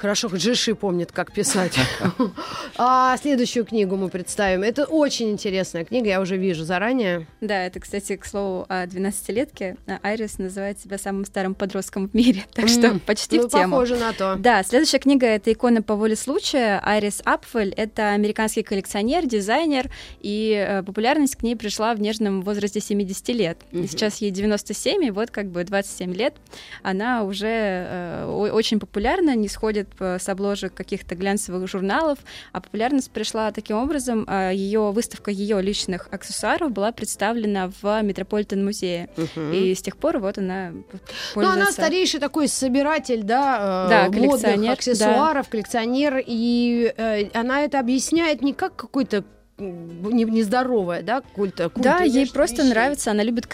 [0.00, 1.76] Хорошо, хоть Жиши помнит, как писать.
[2.80, 4.62] А следующую книгу мы представим.
[4.62, 7.26] Это очень интересная книга, я уже вижу заранее.
[7.40, 9.76] Да, это, кстати, к слову, о 12-летке.
[9.88, 13.72] А, Айрис называет себя самым старым подростком в мире, так что почти ну, в тему.
[13.72, 14.36] похоже на то.
[14.38, 16.80] Да, следующая книга— это «Икона по воле случая».
[16.84, 22.78] Айрис Апфель— это американский коллекционер, дизайнер, и э, популярность к ней пришла в нежном возрасте
[22.78, 23.58] 70 лет.
[23.72, 26.34] Сейчас ей 97, и вот как бы 27 лет.
[26.84, 32.18] Она уже э, очень популярна, не сходит по- с обложек каких-то глянцевых журналов,
[32.52, 39.08] а популярность пришла таким образом, ее выставка ее личных аксессуаров была представлена в Метрополитен музее.
[39.16, 39.52] Мгм.
[39.52, 40.72] И с тех пор вот она
[41.34, 47.80] Ну, она старейший такой собиратель, да, э, Да, модных аксессуаров, коллекционер, и э, она это
[47.80, 49.24] объясняет не как какой-то
[49.58, 51.68] не- нездоровое, да, культа.
[51.68, 52.70] культ Да, ей просто вещей.
[52.70, 53.46] нравится, она любит,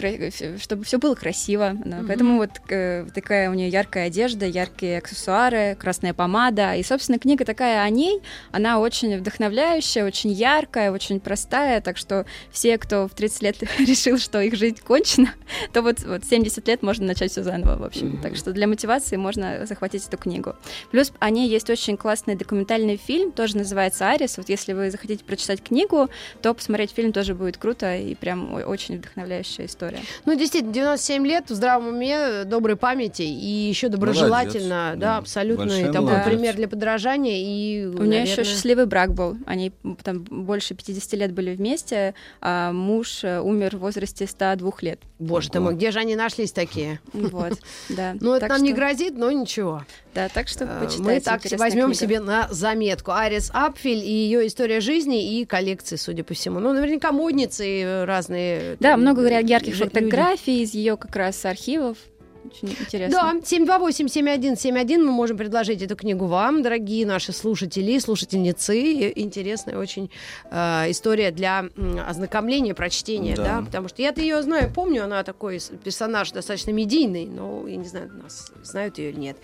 [0.60, 1.68] чтобы все было красиво.
[1.84, 2.06] Она- Мгм.
[2.06, 6.74] Поэтому вот э, такая у нее яркая одежда, яркие аксессуары, красная помада.
[6.74, 8.20] И, собственно, книга такая о ней.
[8.52, 11.80] Она очень вдохновляющая, очень яркая, очень простая.
[11.80, 15.32] Так что все, кто в 30 лет решил, что их жизнь кончена,
[15.72, 18.08] то вот, вот 70 лет можно начать все заново, в общем.
[18.08, 18.22] Мгм.
[18.22, 20.54] Так что для мотивации можно захватить эту книгу.
[20.90, 24.36] Плюс о ней есть очень классный документальный фильм, тоже называется «Арис».
[24.36, 25.93] Вот если вы захотите прочитать книгу,
[26.42, 30.00] то посмотреть фильм тоже будет круто и прям очень вдохновляющая история.
[30.24, 35.16] Ну, действительно, 97 лет в здравом уме, доброй памяти и еще доброжелательно, Молодец, да, да.
[35.18, 35.62] абсолютно.
[35.64, 36.24] И Большая такой молодец.
[36.26, 37.36] пример для подражания.
[37.38, 39.36] И, У нее еще наверное, счастливый брак был.
[39.46, 45.00] Они там больше 50 лет были вместе, а муж э, умер в возрасте 102 лет.
[45.18, 47.00] Боже ты мой, где же они нашлись такие?
[47.12, 48.14] Вот, да.
[48.20, 49.84] Ну, это нам не грозит, но ничего.
[50.14, 51.02] Да, так что Э, почитайте.
[51.02, 51.94] Мы так возьмем книга.
[52.00, 53.12] себе на заметку.
[53.12, 56.60] Арис Апфель и ее история жизни и коллекции, судя по всему.
[56.60, 58.76] Ну, наверняка модницы и разные.
[58.80, 61.98] Да, э, много говорят ярких фотографий из ее как раз архивов.
[62.44, 63.18] Очень интересно.
[63.32, 69.12] Да, 728-7171 мы можем предложить эту книгу вам, дорогие наши слушатели, слушательницы.
[69.16, 70.10] Интересная очень
[70.50, 71.64] э, история для
[72.06, 73.44] ознакомления, прочтения, да.
[73.60, 73.62] Да.
[73.64, 78.10] потому что я-то ее знаю, помню, она такой персонаж достаточно медийный, но я не знаю,
[78.22, 79.36] нас знают ее или нет.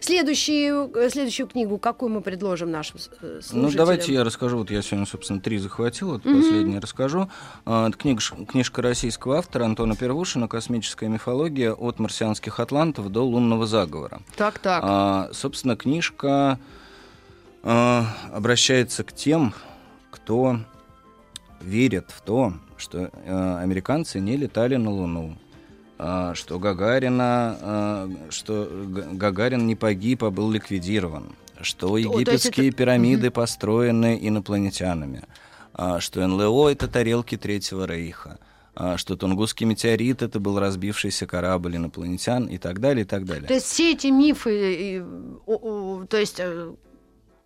[0.00, 3.62] Следующую, э, следующую книгу, какую мы предложим нашим э, слушателям?
[3.62, 4.58] Ну, давайте я расскажу.
[4.58, 6.40] Вот я сегодня, собственно, три захватил, вот Мгм.
[6.40, 7.28] последний расскажу.
[7.64, 13.66] А, Это книга, книжка российского автора Антона Первушина «Космическая мифология от марсианских атлантов до лунного
[13.66, 14.20] заговора».
[14.36, 14.82] Так, так.
[14.84, 16.58] А, собственно, книжка
[17.62, 19.54] а, обращается к тем,
[20.10, 20.60] кто
[21.60, 25.36] верит в то, что э, американцы не летали на Луну,
[25.98, 28.70] а, что Гагарина, что
[29.12, 32.76] Гагарин не погиб, а был ликвидирован, что египетские это...
[32.76, 35.24] пирамиды построены инопланетянами,
[35.98, 38.38] что НЛО— это тарелки Третьего Рейха,
[38.96, 43.48] что Тунгусский метеорит это был разбившийся корабль инопланетян и так далее, и так далее.
[43.48, 45.04] То есть все эти мифы,
[45.46, 46.72] то есть э,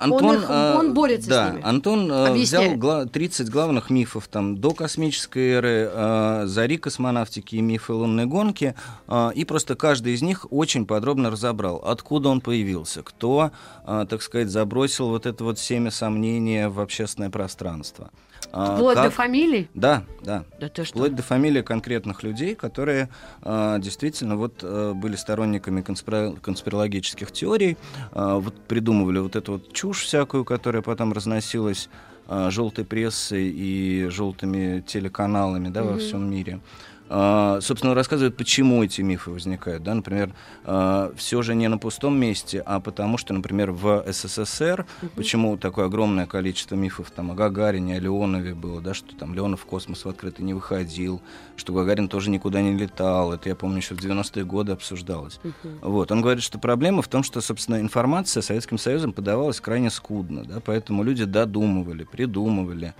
[0.02, 1.64] Антон, он, их, он э, борется да, с ними.
[1.64, 2.78] Антон э, Объясняет.
[2.78, 8.74] взял 30 главных мифов там, до космической эры, э, зари космонавтики и мифы лунной гонки,
[9.06, 13.52] э, и просто каждый из них очень подробно разобрал, откуда он появился, кто,
[13.86, 18.10] э, так сказать, забросил вот это вот семя сомнения в общественное пространство.
[18.50, 19.04] А, Вплоть как...
[19.04, 19.68] до фамилий?
[19.74, 20.44] Да, да.
[20.58, 20.94] да ты что?
[20.94, 23.08] Вплоть до фамилий конкретных людей, которые
[23.42, 26.32] а, действительно вот а, были сторонниками конспир...
[26.40, 27.76] конспирологических теорий,
[28.12, 31.88] а, вот придумывали вот эту вот чушь всякую, которая потом разносилась
[32.28, 35.92] а, желтой прессой и желтыми телеканалами да, mm-hmm.
[35.92, 36.60] во всем мире.
[37.08, 39.82] А, собственно, рассказывает, почему эти мифы возникают.
[39.82, 39.94] Да?
[39.94, 40.32] Например,
[40.64, 45.10] а, все же не на пустом месте, а потому что, например, в СССР, угу.
[45.16, 49.60] почему такое огромное количество мифов там, о Гагарине, о Леонове было, да, что там Леонов
[49.60, 51.20] в космос в открытый не выходил,
[51.56, 53.32] что Гагарин тоже никуда не летал.
[53.32, 55.38] Это, я помню, еще в 90-е годы обсуждалось.
[55.44, 55.90] Угу.
[55.90, 56.12] Вот.
[56.12, 60.60] Он говорит, что проблема в том, что, собственно, информация Советским Союзом подавалась крайне скудно, да,
[60.60, 62.94] поэтому люди додумывали, придумывали,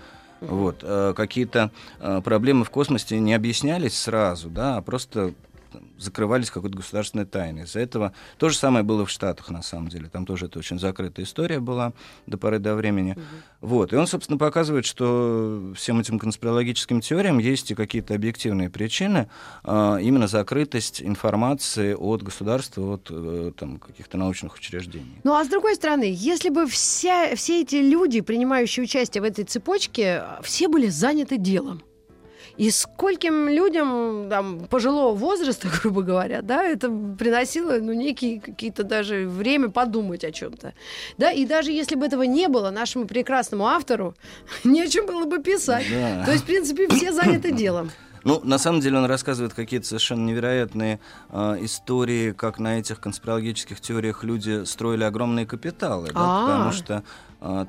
[0.47, 0.79] вот.
[0.81, 5.33] Э, какие-то э, проблемы в космосе не объяснялись сразу, да, а просто
[5.97, 7.63] закрывались какой-то государственной тайной.
[7.63, 10.09] Из-за этого то же самое было в Штатах, на самом деле.
[10.09, 11.93] Там тоже это очень закрытая история была
[12.27, 13.11] до поры до времени.
[13.11, 13.21] Угу.
[13.61, 13.93] Вот.
[13.93, 19.29] И он, собственно, показывает, что всем этим конспирологическим теориям есть и какие-то объективные причины,
[19.63, 25.21] а, именно закрытость информации от государства, от э, там, каких-то научных учреждений.
[25.23, 29.45] Ну, а с другой стороны, если бы вся, все эти люди, принимающие участие в этой
[29.45, 31.81] цепочке, все были заняты делом,
[32.57, 39.27] и скольким людям там, пожилого возраста, грубо говоря, да, это приносило ну, некие какие-то даже
[39.27, 40.73] время подумать о чем-то.
[41.17, 44.15] Да, и даже если бы этого не было, нашему прекрасному автору
[44.63, 45.85] не о чем было бы писать.
[45.89, 46.25] Да.
[46.25, 47.91] То есть, в принципе, все заняты делом.
[48.25, 53.81] Ну, на самом деле он рассказывает какие-то совершенно невероятные э, истории, как на этих конспирологических
[53.81, 57.03] теориях люди строили огромные капиталы, да, потому что а,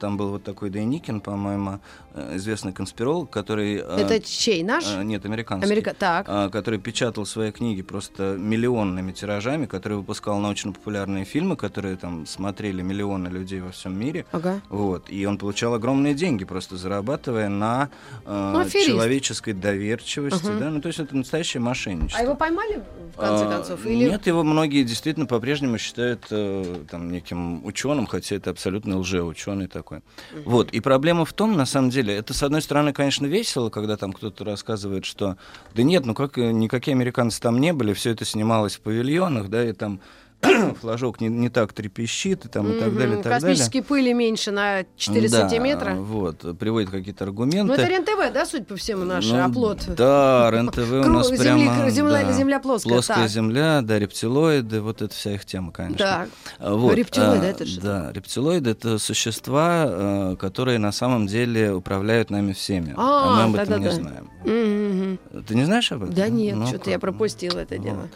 [0.01, 1.81] там был вот такой Дейникин, по-моему,
[2.15, 3.79] э, известный конспиролог, который...
[3.79, 4.85] А, Это чей, наш?
[4.87, 5.67] А, нет, американский.
[5.67, 5.95] Америка...
[5.99, 6.27] Так.
[6.53, 13.29] Который печатал свои книги просто миллионными тиражами, который выпускал научно-популярные фильмы, которые там смотрели миллионы
[13.29, 14.27] людей во всем мире.
[14.33, 14.61] Ага.
[14.69, 15.11] Вот.
[15.11, 17.91] И он получал огромные деньги, просто зарабатывая на
[18.27, 20.47] ну, человеческой доверчивости.
[20.47, 20.59] Угу.
[20.59, 20.71] Да?
[20.71, 22.21] Ну, то есть это настоящее мошенничество.
[22.21, 22.83] А его поймали,
[23.17, 23.87] в конце концов?
[23.87, 24.11] Или...
[24.11, 29.68] Нет, его многие действительно по-прежнему считают э, там, неким ученым, хотя это абсолютно лжеученый и
[29.68, 30.03] такое.
[30.33, 30.50] Угу.
[30.50, 30.70] Вот.
[30.72, 34.12] И проблема в том, на самом деле, это, с одной стороны, конечно, весело, когда там
[34.12, 35.37] кто-то рассказывает, что
[35.74, 39.64] да нет, ну как никакие американцы там не были, все это снималось в павильонах, да,
[39.68, 40.00] и там
[40.81, 42.77] флажок не, не так трепещит и, там, mm-hmm.
[42.77, 43.21] и так далее.
[43.21, 43.89] И так Космические далее.
[43.89, 45.95] пыли меньше на 4 да, сантиметра.
[45.95, 47.65] Вот, приводит какие-то аргументы.
[47.65, 49.85] Ну, это РЕН-ТВ, да, судя по всему, наш ну, оплот?
[49.97, 51.91] Да, РЕН-ТВ у нас земли, прямо...
[51.91, 52.93] Земля, да, земля плоская.
[52.93, 53.29] Плоская так.
[53.29, 56.29] земля, да, рептилоиды, вот это вся их тема, конечно.
[56.59, 56.71] Да.
[56.71, 56.95] Вот.
[56.95, 57.81] Рептилоиды, а, это что?
[57.81, 63.43] Да, рептилоиды— это существа, э, которые на самом деле управляют нами всеми, а, а мы
[63.45, 63.93] об да, этом да, не да.
[63.93, 64.31] знаем.
[64.45, 65.45] Mm-hmm.
[65.47, 66.15] Ты не знаешь об этом?
[66.15, 67.85] Да нет, ну, что-то я пропустила это вот.
[67.85, 68.09] дело.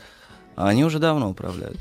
[0.59, 1.79] А они уже давно управляют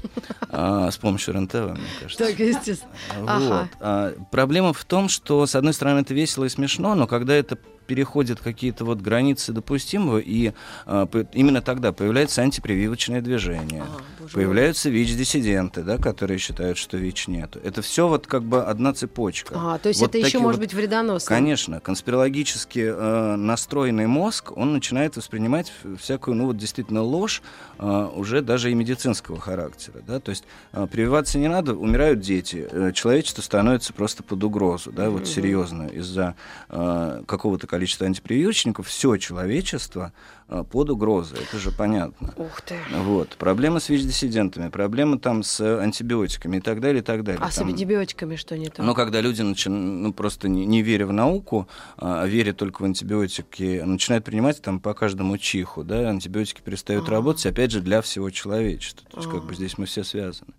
[0.52, 2.26] а, с помощью РНТВ, мне кажется.
[2.26, 2.92] Так, естественно.
[3.22, 3.28] Вот.
[3.28, 3.70] Ага.
[3.80, 7.58] А, проблема в том, что, с одной стороны, это весело и смешно, но когда это
[7.88, 10.52] переходят какие-то вот границы допустимого, и
[10.86, 17.58] а, именно тогда появляется антипрививочное движение, а, появляются ВИЧ-диссиденты, да, которые считают, что ВИЧ нет.
[17.64, 19.54] Это все вот как бы одна цепочка.
[19.56, 21.28] А, то есть вот это еще может быть вредоносно?
[21.28, 21.80] Конечно.
[21.80, 27.42] Конспирологически э, настроенный мозг, он начинает воспринимать всякую, ну вот действительно ложь,
[27.80, 32.68] э, уже даже и медицинского характера, да, то есть э, прививаться не надо, умирают дети,
[32.70, 35.10] э, человечество становится просто под угрозу, да, mm-hmm.
[35.12, 36.36] вот серьезно из-за
[36.70, 40.12] э, какого-то количество антипрививочников, все человечество
[40.48, 41.38] а, под угрозой.
[41.48, 42.34] Это же понятно.
[42.36, 42.76] Ух ты.
[43.04, 43.36] Вот.
[43.38, 47.40] Проблема с ВИЧ-диссидентами, проблема там с антибиотиками и так далее, и так далее.
[47.40, 47.52] А там...
[47.52, 48.82] с антибиотиками что не то?
[48.82, 49.70] Ну, когда люди, начи...
[49.70, 54.80] ну, просто не, не веря в науку, а веря только в антибиотики, начинают принимать там
[54.80, 57.12] по каждому чиху, да, антибиотики перестают А-а-а.
[57.12, 59.08] работать, опять же, для всего человечества.
[59.12, 59.40] То есть, А-а-а.
[59.40, 60.52] как бы здесь мы все связаны.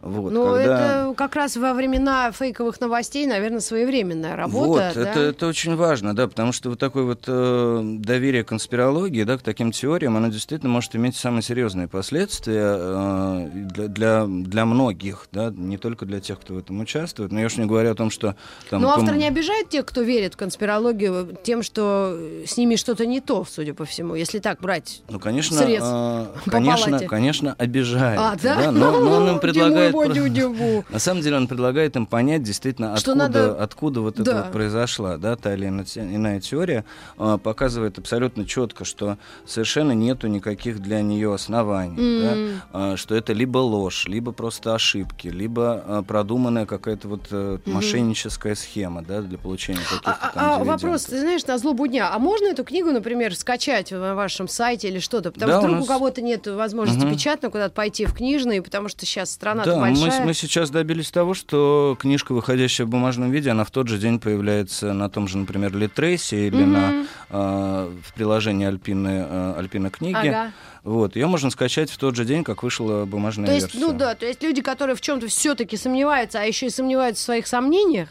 [0.00, 1.06] Вот, ну, когда...
[1.06, 4.66] это как раз во времена фейковых новостей, наверное, своевременная работа.
[4.68, 5.10] Вот, да?
[5.10, 9.42] это, это очень важно, да, потому что вот такое вот э, доверие конспирологии, да, к
[9.42, 15.52] таким теориям, оно действительно может иметь самые серьезные последствия э, для, для, для многих, да,
[15.54, 17.32] не только для тех, кто в этом участвует.
[17.32, 18.36] Но я уж не говорю о том, что...
[18.70, 19.18] Там, Но автор пом...
[19.18, 23.74] не обижает тех, кто верит в конспирологию, тем, что с ними что-то не то, судя
[23.74, 28.20] по всему, если так брать Ну, конечно, э, конечно, конечно, обижает.
[28.20, 28.62] А, да?
[28.62, 30.90] да но, но он им предлагает предлагает...
[30.90, 33.62] На самом деле он предлагает им понять действительно, откуда, надо...
[33.62, 34.22] откуда вот да.
[34.22, 36.84] это вот произошла, да, та или иная теория,
[37.16, 42.22] а, показывает абсолютно четко, что совершенно нету никаких для нее оснований, mm.
[42.22, 47.62] да, а, что это либо ложь, либо просто ошибки, либо а, продуманная какая-то вот mm.
[47.66, 52.10] мошенническая схема, да, для получения каких-то а, там а, вопрос, ты знаешь, на злобу дня,
[52.12, 55.32] а можно эту книгу, например, скачать на вашем сайте или что-то?
[55.32, 55.84] Потому да, что вдруг у, нас...
[55.84, 57.14] у кого-то нет возможности угу.
[57.14, 60.20] печатно куда-то пойти в книжный, потому что сейчас страна да, большая.
[60.20, 63.98] Мы, мы сейчас добились того, что книжка, выходящая в бумажном виде, она в тот же
[63.98, 66.66] день появляется на том же, например, Литресе или mm-hmm.
[66.66, 70.28] на, э, в приложении Альпины, э, Альпина книги.
[70.28, 70.52] Ага.
[70.88, 73.78] Вот, ее можно скачать в тот же день, как вышла бумажная то есть, версия.
[73.78, 77.24] Ну да, то есть люди, которые в чем-то все-таки сомневаются, а еще и сомневаются в
[77.26, 78.08] своих сомнениях,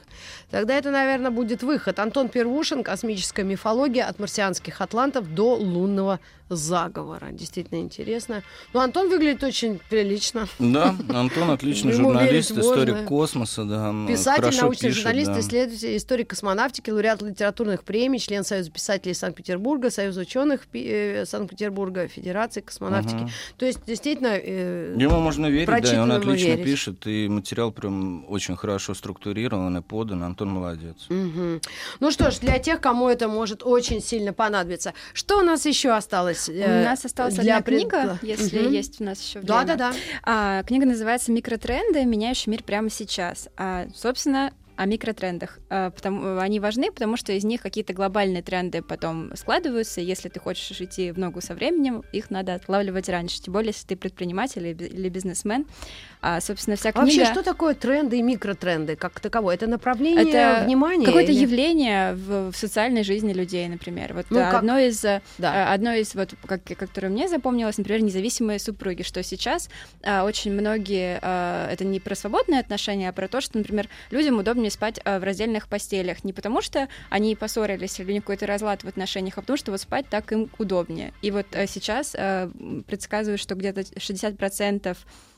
[0.52, 1.98] тогда это, наверное, будет выход.
[1.98, 7.28] Антон Первушин, космическая мифология от марсианских атлантов до лунного заговора.
[7.32, 8.44] Действительно интересно.
[8.74, 10.48] Ну, Антон выглядит очень прилично.
[10.60, 13.64] Да, Антон отличный журналист, историк космоса.
[13.66, 15.40] Да, Писатель, научный пишет, журналист, да.
[15.40, 22.62] исследователь, историк космонавтики, лауреат литературных премий, член Союза писателей Санкт-Петербурга, Союза ученых э, Санкт-Петербурга, Федерации
[22.62, 23.24] космонавтики.
[23.24, 23.30] Угу.
[23.58, 24.34] То есть, действительно...
[24.34, 26.66] Э, Ему можно верить, да, и он отлично верить.
[26.66, 30.24] пишет, и материал прям очень хорошо структурирован и подан.
[30.24, 31.08] Антон молодец.
[31.10, 31.62] Угу.
[32.00, 34.94] Ну что ж, для тех, кому это может очень сильно понадобиться.
[35.14, 36.50] Что у нас еще осталось?
[36.50, 37.80] У нас осталась для одна пред...
[37.82, 38.70] книга, если угу.
[38.70, 39.48] есть у нас еще время.
[39.48, 39.94] Да, да, да.
[40.24, 43.48] А, книга называется «Микротренды, меняющий мир прямо сейчас».
[43.56, 45.60] А, собственно, о микротрендах.
[45.70, 50.02] А, потому, они важны, потому что из них какие-то глобальные тренды потом складываются.
[50.02, 53.42] Если ты хочешь идти в ногу со временем, их надо отлавливать раньше.
[53.42, 55.66] Тем более, если ты предприниматель или бизнесмен.
[56.22, 57.06] А, собственно, вся книга...
[57.06, 59.56] Вообще, что такое тренды и микротренды как таковое?
[59.56, 61.06] Это направление это внимания?
[61.06, 61.42] какое-то или...
[61.42, 64.14] явление в, в социальной жизни людей, например.
[64.14, 64.84] Вот ну, одно как...
[64.84, 65.22] из, да.
[65.70, 69.70] А, одно из вот, как, которое мне запомнилось, например, независимые супруги, что сейчас
[70.04, 74.38] а, очень многие, а, это не про свободные отношения, а про то, что, например, людям
[74.38, 78.46] удобнее спать а, в раздельных постелях, не потому что они поссорились или у них какой-то
[78.46, 81.14] разлад в отношениях, а потому что вот спать так им удобнее.
[81.22, 82.50] И вот а, сейчас а,
[82.88, 84.98] предсказывают, что где-то 60%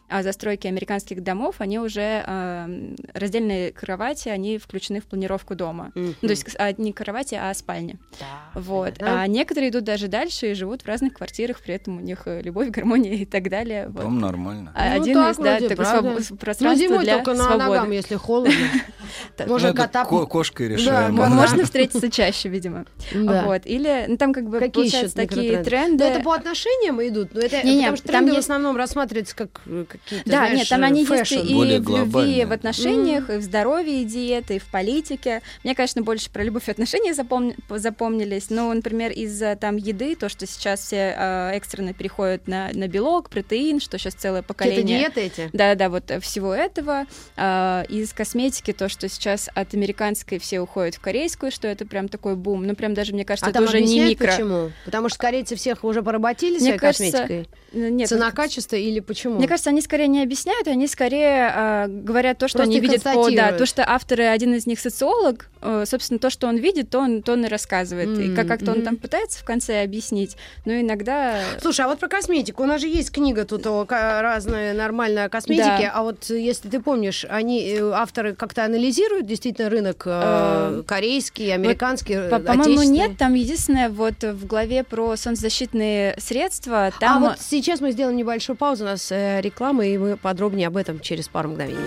[0.09, 5.91] а застройки американских домов, они уже э, раздельные кровати, они включены в планировку дома.
[5.95, 6.15] Mm-hmm.
[6.21, 7.97] Ну, то есть а, не кровати, а спальни.
[8.19, 8.95] Да, вот.
[8.95, 9.21] Да.
[9.21, 12.41] А некоторые идут даже дальше и живут в разных квартирах, при этом у них э,
[12.41, 13.87] любовь, гармония и так далее.
[13.87, 14.21] Дом вот.
[14.21, 14.71] нормально.
[14.75, 16.39] А ну, один так, из, да, такое своб...
[16.39, 17.57] пространство ну, зимой для только свободы.
[17.57, 18.53] на ногам, если холодно.
[19.47, 20.05] Может, кота...
[20.05, 21.15] Кошкой решаем.
[21.15, 22.85] Можно встретиться чаще, видимо.
[23.13, 23.65] Вот.
[23.65, 26.03] Или ну, там как бы получаются такие тренды.
[26.03, 27.29] это по отношениям идут?
[27.29, 31.35] Потому что тренды в основном рассматриваются как э, какие-то, Да, знаешь, нет, там они fashion.
[31.35, 33.35] есть и Более в любви, в отношениях, mm.
[33.35, 35.41] и в здоровье, и диеты, и в политике.
[35.63, 37.53] Мне, конечно, больше про любовь и отношения запом...
[37.69, 38.49] запомнились.
[38.49, 43.29] Ну, например, из там еды, то, что сейчас все э, экстренно переходят на, на белок,
[43.29, 45.03] протеин, что сейчас целое поколение.
[45.03, 45.49] Это диеты эти?
[45.53, 47.05] Да-да, вот всего этого.
[47.35, 52.07] Э, из косметики то, что сейчас от американской все уходят в корейскую, что это прям
[52.07, 52.65] такой бум.
[52.65, 54.27] Ну, прям даже, мне кажется, а это уже не микро.
[54.27, 54.71] почему?
[54.85, 57.49] Потому что корейцы всех уже поработили мне своей кажется, косметикой?
[57.71, 59.35] Нет, Цена-качество или почему?
[59.35, 63.01] Мне кажется, они скорее не объясняют, они скорее э, говорят то, что Просто они видят
[63.03, 66.91] по, да, то, что авторы, один из них социолог, э, собственно, то, что он видит,
[66.91, 68.09] то он, то он и рассказывает.
[68.09, 68.33] Mm-hmm.
[68.33, 71.39] И как- как-то он там пытается в конце объяснить, но иногда...
[71.59, 73.87] Слушай, а вот про косметику, у нас же есть книга тут о
[74.21, 75.91] разной нормальной косметике, да.
[75.95, 82.15] а вот если ты помнишь, они, э, авторы как-то анализируют действительно рынок э, корейский, американский,
[82.29, 87.25] вот, По-моему, нет, там единственное, вот в главе про солнцезащитные средства, там...
[87.25, 89.41] А вот сейчас мы сделаем небольшую паузу, у нас э,
[89.79, 91.79] реклама, и мы подробнее об этом через пару мгновений.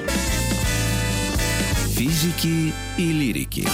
[1.95, 3.67] Физики и лирики.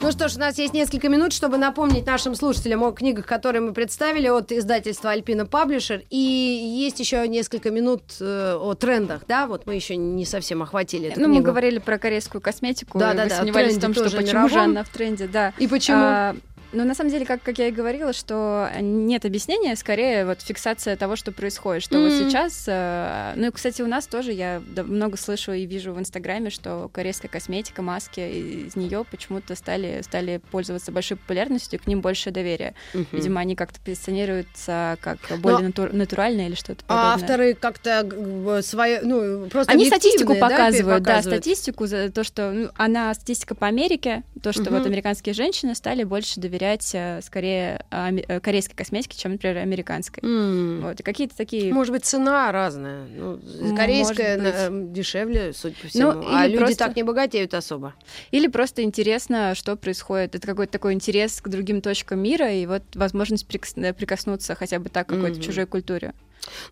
[0.00, 3.62] Ну что ж, у нас есть несколько минут, чтобы напомнить нашим слушателям о книгах, которые
[3.62, 6.02] мы представили от издательства Альпина Паблишер.
[6.10, 9.46] И есть еще несколько минут э, о трендах, да?
[9.46, 11.38] Вот мы еще не совсем охватили эту Ну, книгу.
[11.40, 12.98] мы говорили про корейскую косметику.
[12.98, 13.36] Да, да, да.
[13.38, 14.50] Сомневались в том, что почему мировом.
[14.50, 15.54] же она в тренде, да.
[15.58, 15.96] И почему?
[15.98, 16.36] А,
[16.74, 20.96] Ну, на самом деле, как, как я и говорила, что нет объяснения, скорее вот фиксация
[20.96, 22.18] того, что происходит, что mm-hmm.
[22.18, 22.64] вот сейчас...
[22.66, 26.90] Э, ну, и, кстати, у нас тоже я много слышу и вижу в Инстаграме, что
[26.92, 28.20] корейская косметика, маски
[28.66, 32.74] из нее почему-то стали, стали пользоваться большой популярностью, к ним больше доверия.
[32.92, 33.06] Mm-hmm.
[33.12, 35.68] Видимо, они как-то позиционируются как более Но...
[35.68, 37.12] натур- натуральные или что-то подобное.
[37.12, 42.50] А авторы как-то свои, ну, просто Они статистику да, показывают, да, статистику, за то, что
[42.50, 44.78] ну, она статистика по Америке, то, что mm-hmm.
[44.78, 46.63] вот американские женщины стали больше доверять
[46.94, 50.22] э, скорее э, корейской косметике, чем, например, американской.
[50.22, 50.80] Mm.
[50.80, 51.72] Вот, какие-то такие...
[51.72, 53.06] Может быть, цена разная.
[53.06, 53.40] Ну,
[53.76, 54.36] корейская
[54.70, 56.12] на, дешевле, судя по всему.
[56.12, 56.78] Ну, а люди просто...
[56.78, 57.94] так не богатеют особо.
[58.30, 60.34] Или просто интересно, что происходит.
[60.34, 65.06] Это какой-то такой интерес к другим точкам мира, и вот возможность прикоснуться хотя бы так
[65.06, 65.42] к какой-то mm-hmm.
[65.42, 66.14] чужой культуре.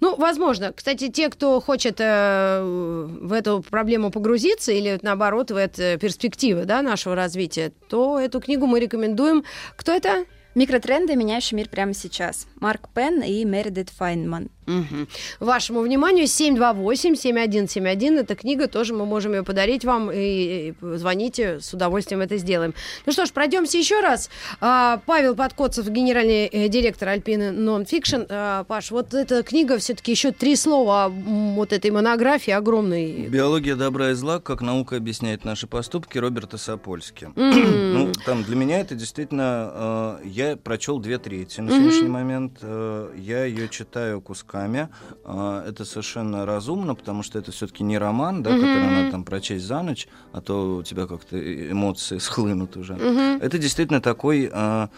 [0.01, 0.73] Ну, возможно.
[0.73, 6.83] Кстати, те, кто хочет э, в эту проблему погрузиться или, наоборот, в эту перспективы да,
[6.83, 9.45] нашего развития, то эту книгу мы рекомендуем.
[9.77, 10.25] Кто это?
[10.55, 12.47] Микротренды, меняющие мир прямо сейчас.
[12.57, 14.51] Марк Пен и Мередит Файнман.
[14.67, 15.09] Угу.
[15.41, 18.21] Вашему вниманию 728-7171.
[18.21, 20.11] Эта книга, тоже мы можем ее подарить вам.
[20.13, 22.73] И, звоните, с удовольствием это сделаем.
[23.05, 24.31] Ну что ж, пройдемся еще раз.
[24.61, 28.23] А, Павел Подкосов, генеральный э, директор Альпины Нонфикшн.
[28.29, 33.27] А, Паш, вот эта книга, все-таки еще три слова вот этой монографии огромной.
[33.29, 37.31] Биология добра и зла, как наука объясняет наши поступки, Роберта Сапольски.
[37.35, 39.71] Ну, там для меня это действительно...
[39.75, 42.59] Э, я прочел две трети на сегодняшний момент.
[42.63, 44.89] Э, я ее читаю кусками кусками.
[45.25, 48.61] А, это совершенно разумно, потому что это все-таки не роман, да, mm-hmm.
[48.61, 52.95] который надо там прочесть за ночь, а то у тебя как-то эмоции схлынут уже.
[52.95, 53.43] Mm-hmm.
[53.43, 54.89] Это действительно такой а,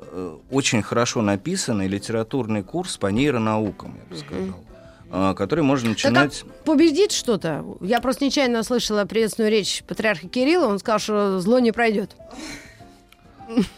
[0.00, 4.60] э, очень хорошо написанный литературный курс по нейронаукам, я бы сказал.
[5.08, 5.34] Mm-hmm.
[5.34, 6.40] который можно начинать...
[6.40, 7.64] Так победит что-то?
[7.80, 12.16] Я просто нечаянно слышала приветственную речь патриарха Кирилла, он сказал, что зло не пройдет.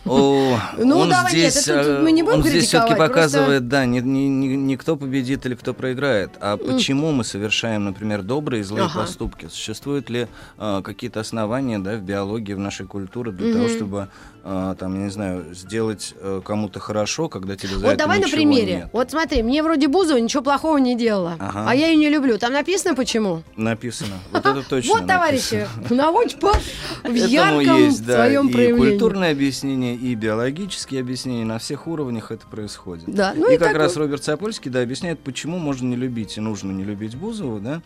[0.06, 3.68] О, ну, он давай, здесь, нет, это, мы не будем он здесь все-таки показывает, просто...
[3.68, 6.72] да, не, не, не, не кто победит или кто проиграет, а mm.
[6.72, 9.00] почему мы совершаем, например, добрые и злые ага.
[9.00, 9.48] поступки.
[9.50, 13.52] Существуют ли а, какие-то основания да, в биологии, в нашей культуре для mm-hmm.
[13.52, 14.08] того, чтобы
[14.42, 18.28] там, я не знаю, сделать а, кому-то хорошо, когда тебе за вот это давай на
[18.28, 18.74] примере.
[18.76, 18.88] Нет.
[18.92, 21.64] Вот смотри, мне вроде Бузова ничего плохого не делала, ага.
[21.68, 22.38] а я ее не люблю.
[22.38, 23.42] Там написано почему?
[23.56, 24.16] Написано.
[24.32, 28.88] Вот это точно Вот, товарищи, наводь в ярком своем проявлении.
[28.88, 33.04] И культурное объяснение, и биологические объяснения на всех уровнях это происходит.
[33.06, 33.34] Да.
[33.36, 36.72] Ну и, и как раз Роберт Сапольский, да, объясняет, почему можно не любить и нужно
[36.72, 37.82] не любить Бузову, да,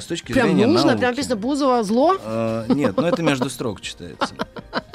[0.00, 1.00] с точки зрения нужно, науки.
[1.00, 2.16] прям написано Бузова зло?
[2.24, 4.34] А, нет, но это между строк читается.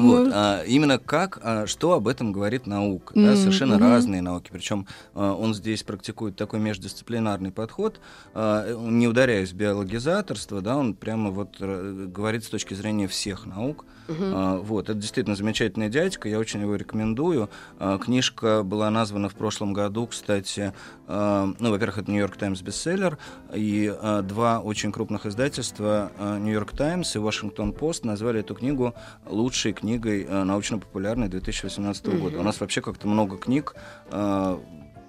[0.00, 0.30] Вот.
[0.32, 3.14] А, именно как, а, что об этом говорит наука.
[3.14, 4.50] Да, совершенно разные науки.
[4.52, 8.00] Причем а, он здесь практикует такой междисциплинарный подход,
[8.34, 13.46] а, не ударяясь в биологизаторство, да, он прямо вот э, говорит с точки зрения всех
[13.46, 13.84] наук.
[14.08, 14.62] Uh-huh.
[14.62, 17.48] Вот, это действительно замечательный дядька, я очень его рекомендую.
[18.02, 20.72] Книжка была названа в прошлом году, кстати,
[21.06, 23.18] ну, во-первых, это Нью-Йорк Таймс бестселлер,
[23.54, 23.94] и
[24.24, 28.94] два очень крупных издательства, Нью-Йорк Таймс и Вашингтон Пост, назвали эту книгу
[29.26, 32.18] лучшей книгой научно-популярной 2018 uh-huh.
[32.18, 32.38] года.
[32.40, 33.74] У нас вообще как-то много книг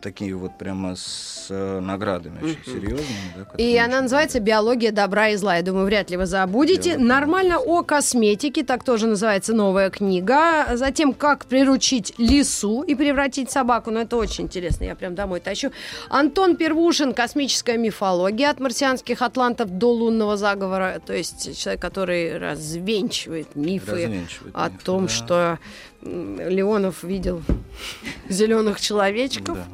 [0.03, 2.65] такие вот прямо с э, наградами очень mm-hmm.
[2.65, 3.33] серьезными.
[3.35, 5.55] Да, и она называется «Биология добра и зла».
[5.55, 6.97] Я думаю, вряд ли вы забудете.
[6.97, 10.75] Нормально о косметике, так тоже называется новая книга.
[10.75, 13.91] Затем, как приручить лису и превратить собаку.
[13.91, 15.71] Ну, это очень интересно, я прям домой тащу.
[16.09, 21.01] Антон Первушин «Космическая мифология от марсианских атлантов до лунного заговора».
[21.05, 25.09] То есть человек, который развенчивает мифы развенчивает о мифы, том, да.
[25.09, 25.59] что
[26.03, 27.41] Леонов видел
[28.29, 29.57] зеленых человечков.
[29.57, 29.65] Да.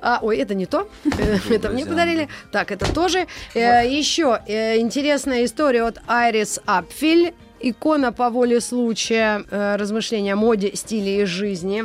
[0.00, 0.88] А, ой, это не то.
[1.50, 2.28] это мне подарили.
[2.52, 3.26] Так, это тоже.
[3.54, 7.34] Э, еще э, интересная история от Айрис Апфель.
[7.60, 9.44] Икона по воле случая.
[9.50, 11.84] Э, размышления о моде, стиле и жизни.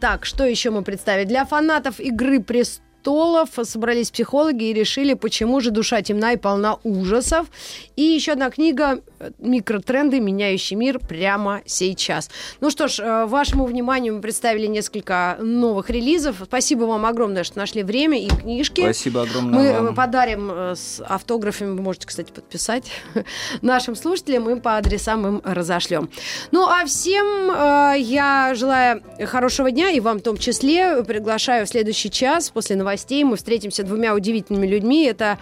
[0.00, 1.26] Так, что еще мы представили?
[1.26, 6.76] Для фанатов «Игры престолов» престолов собрались психологи и решили, почему же душа темна и полна
[6.84, 7.46] ужасов.
[7.96, 9.00] И еще одна книга
[9.38, 12.30] «Микротренды, меняющий мир прямо сейчас».
[12.60, 16.36] Ну что ж, э, вашему вниманию мы представили несколько новых релизов.
[16.44, 18.80] Спасибо вам огромное, что нашли время и книжки.
[18.82, 19.94] Спасибо огромное Мы вам.
[19.94, 22.90] подарим э, с автографами, вы можете, кстати, подписать
[23.62, 26.10] нашим слушателям, мы по адресам им разошлем.
[26.50, 31.68] Ну а всем э, я желаю хорошего дня, и вам в том числе приглашаю в
[31.68, 35.04] следующий час после новостей новостей мы встретимся двумя удивительными людьми.
[35.04, 35.38] Это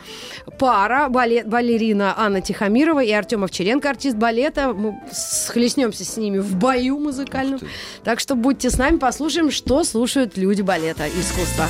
[0.59, 4.73] пара, балет, балерина Анна Тихомирова и Артем Овчаренко, артист балета.
[4.73, 7.61] Мы схлестнемся с ними в бою музыкальном.
[8.05, 11.67] Так что будьте с нами, послушаем, что слушают люди балета искусства.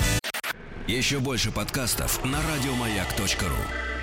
[0.87, 3.98] Еще больше подкастов на радиомаяк.ру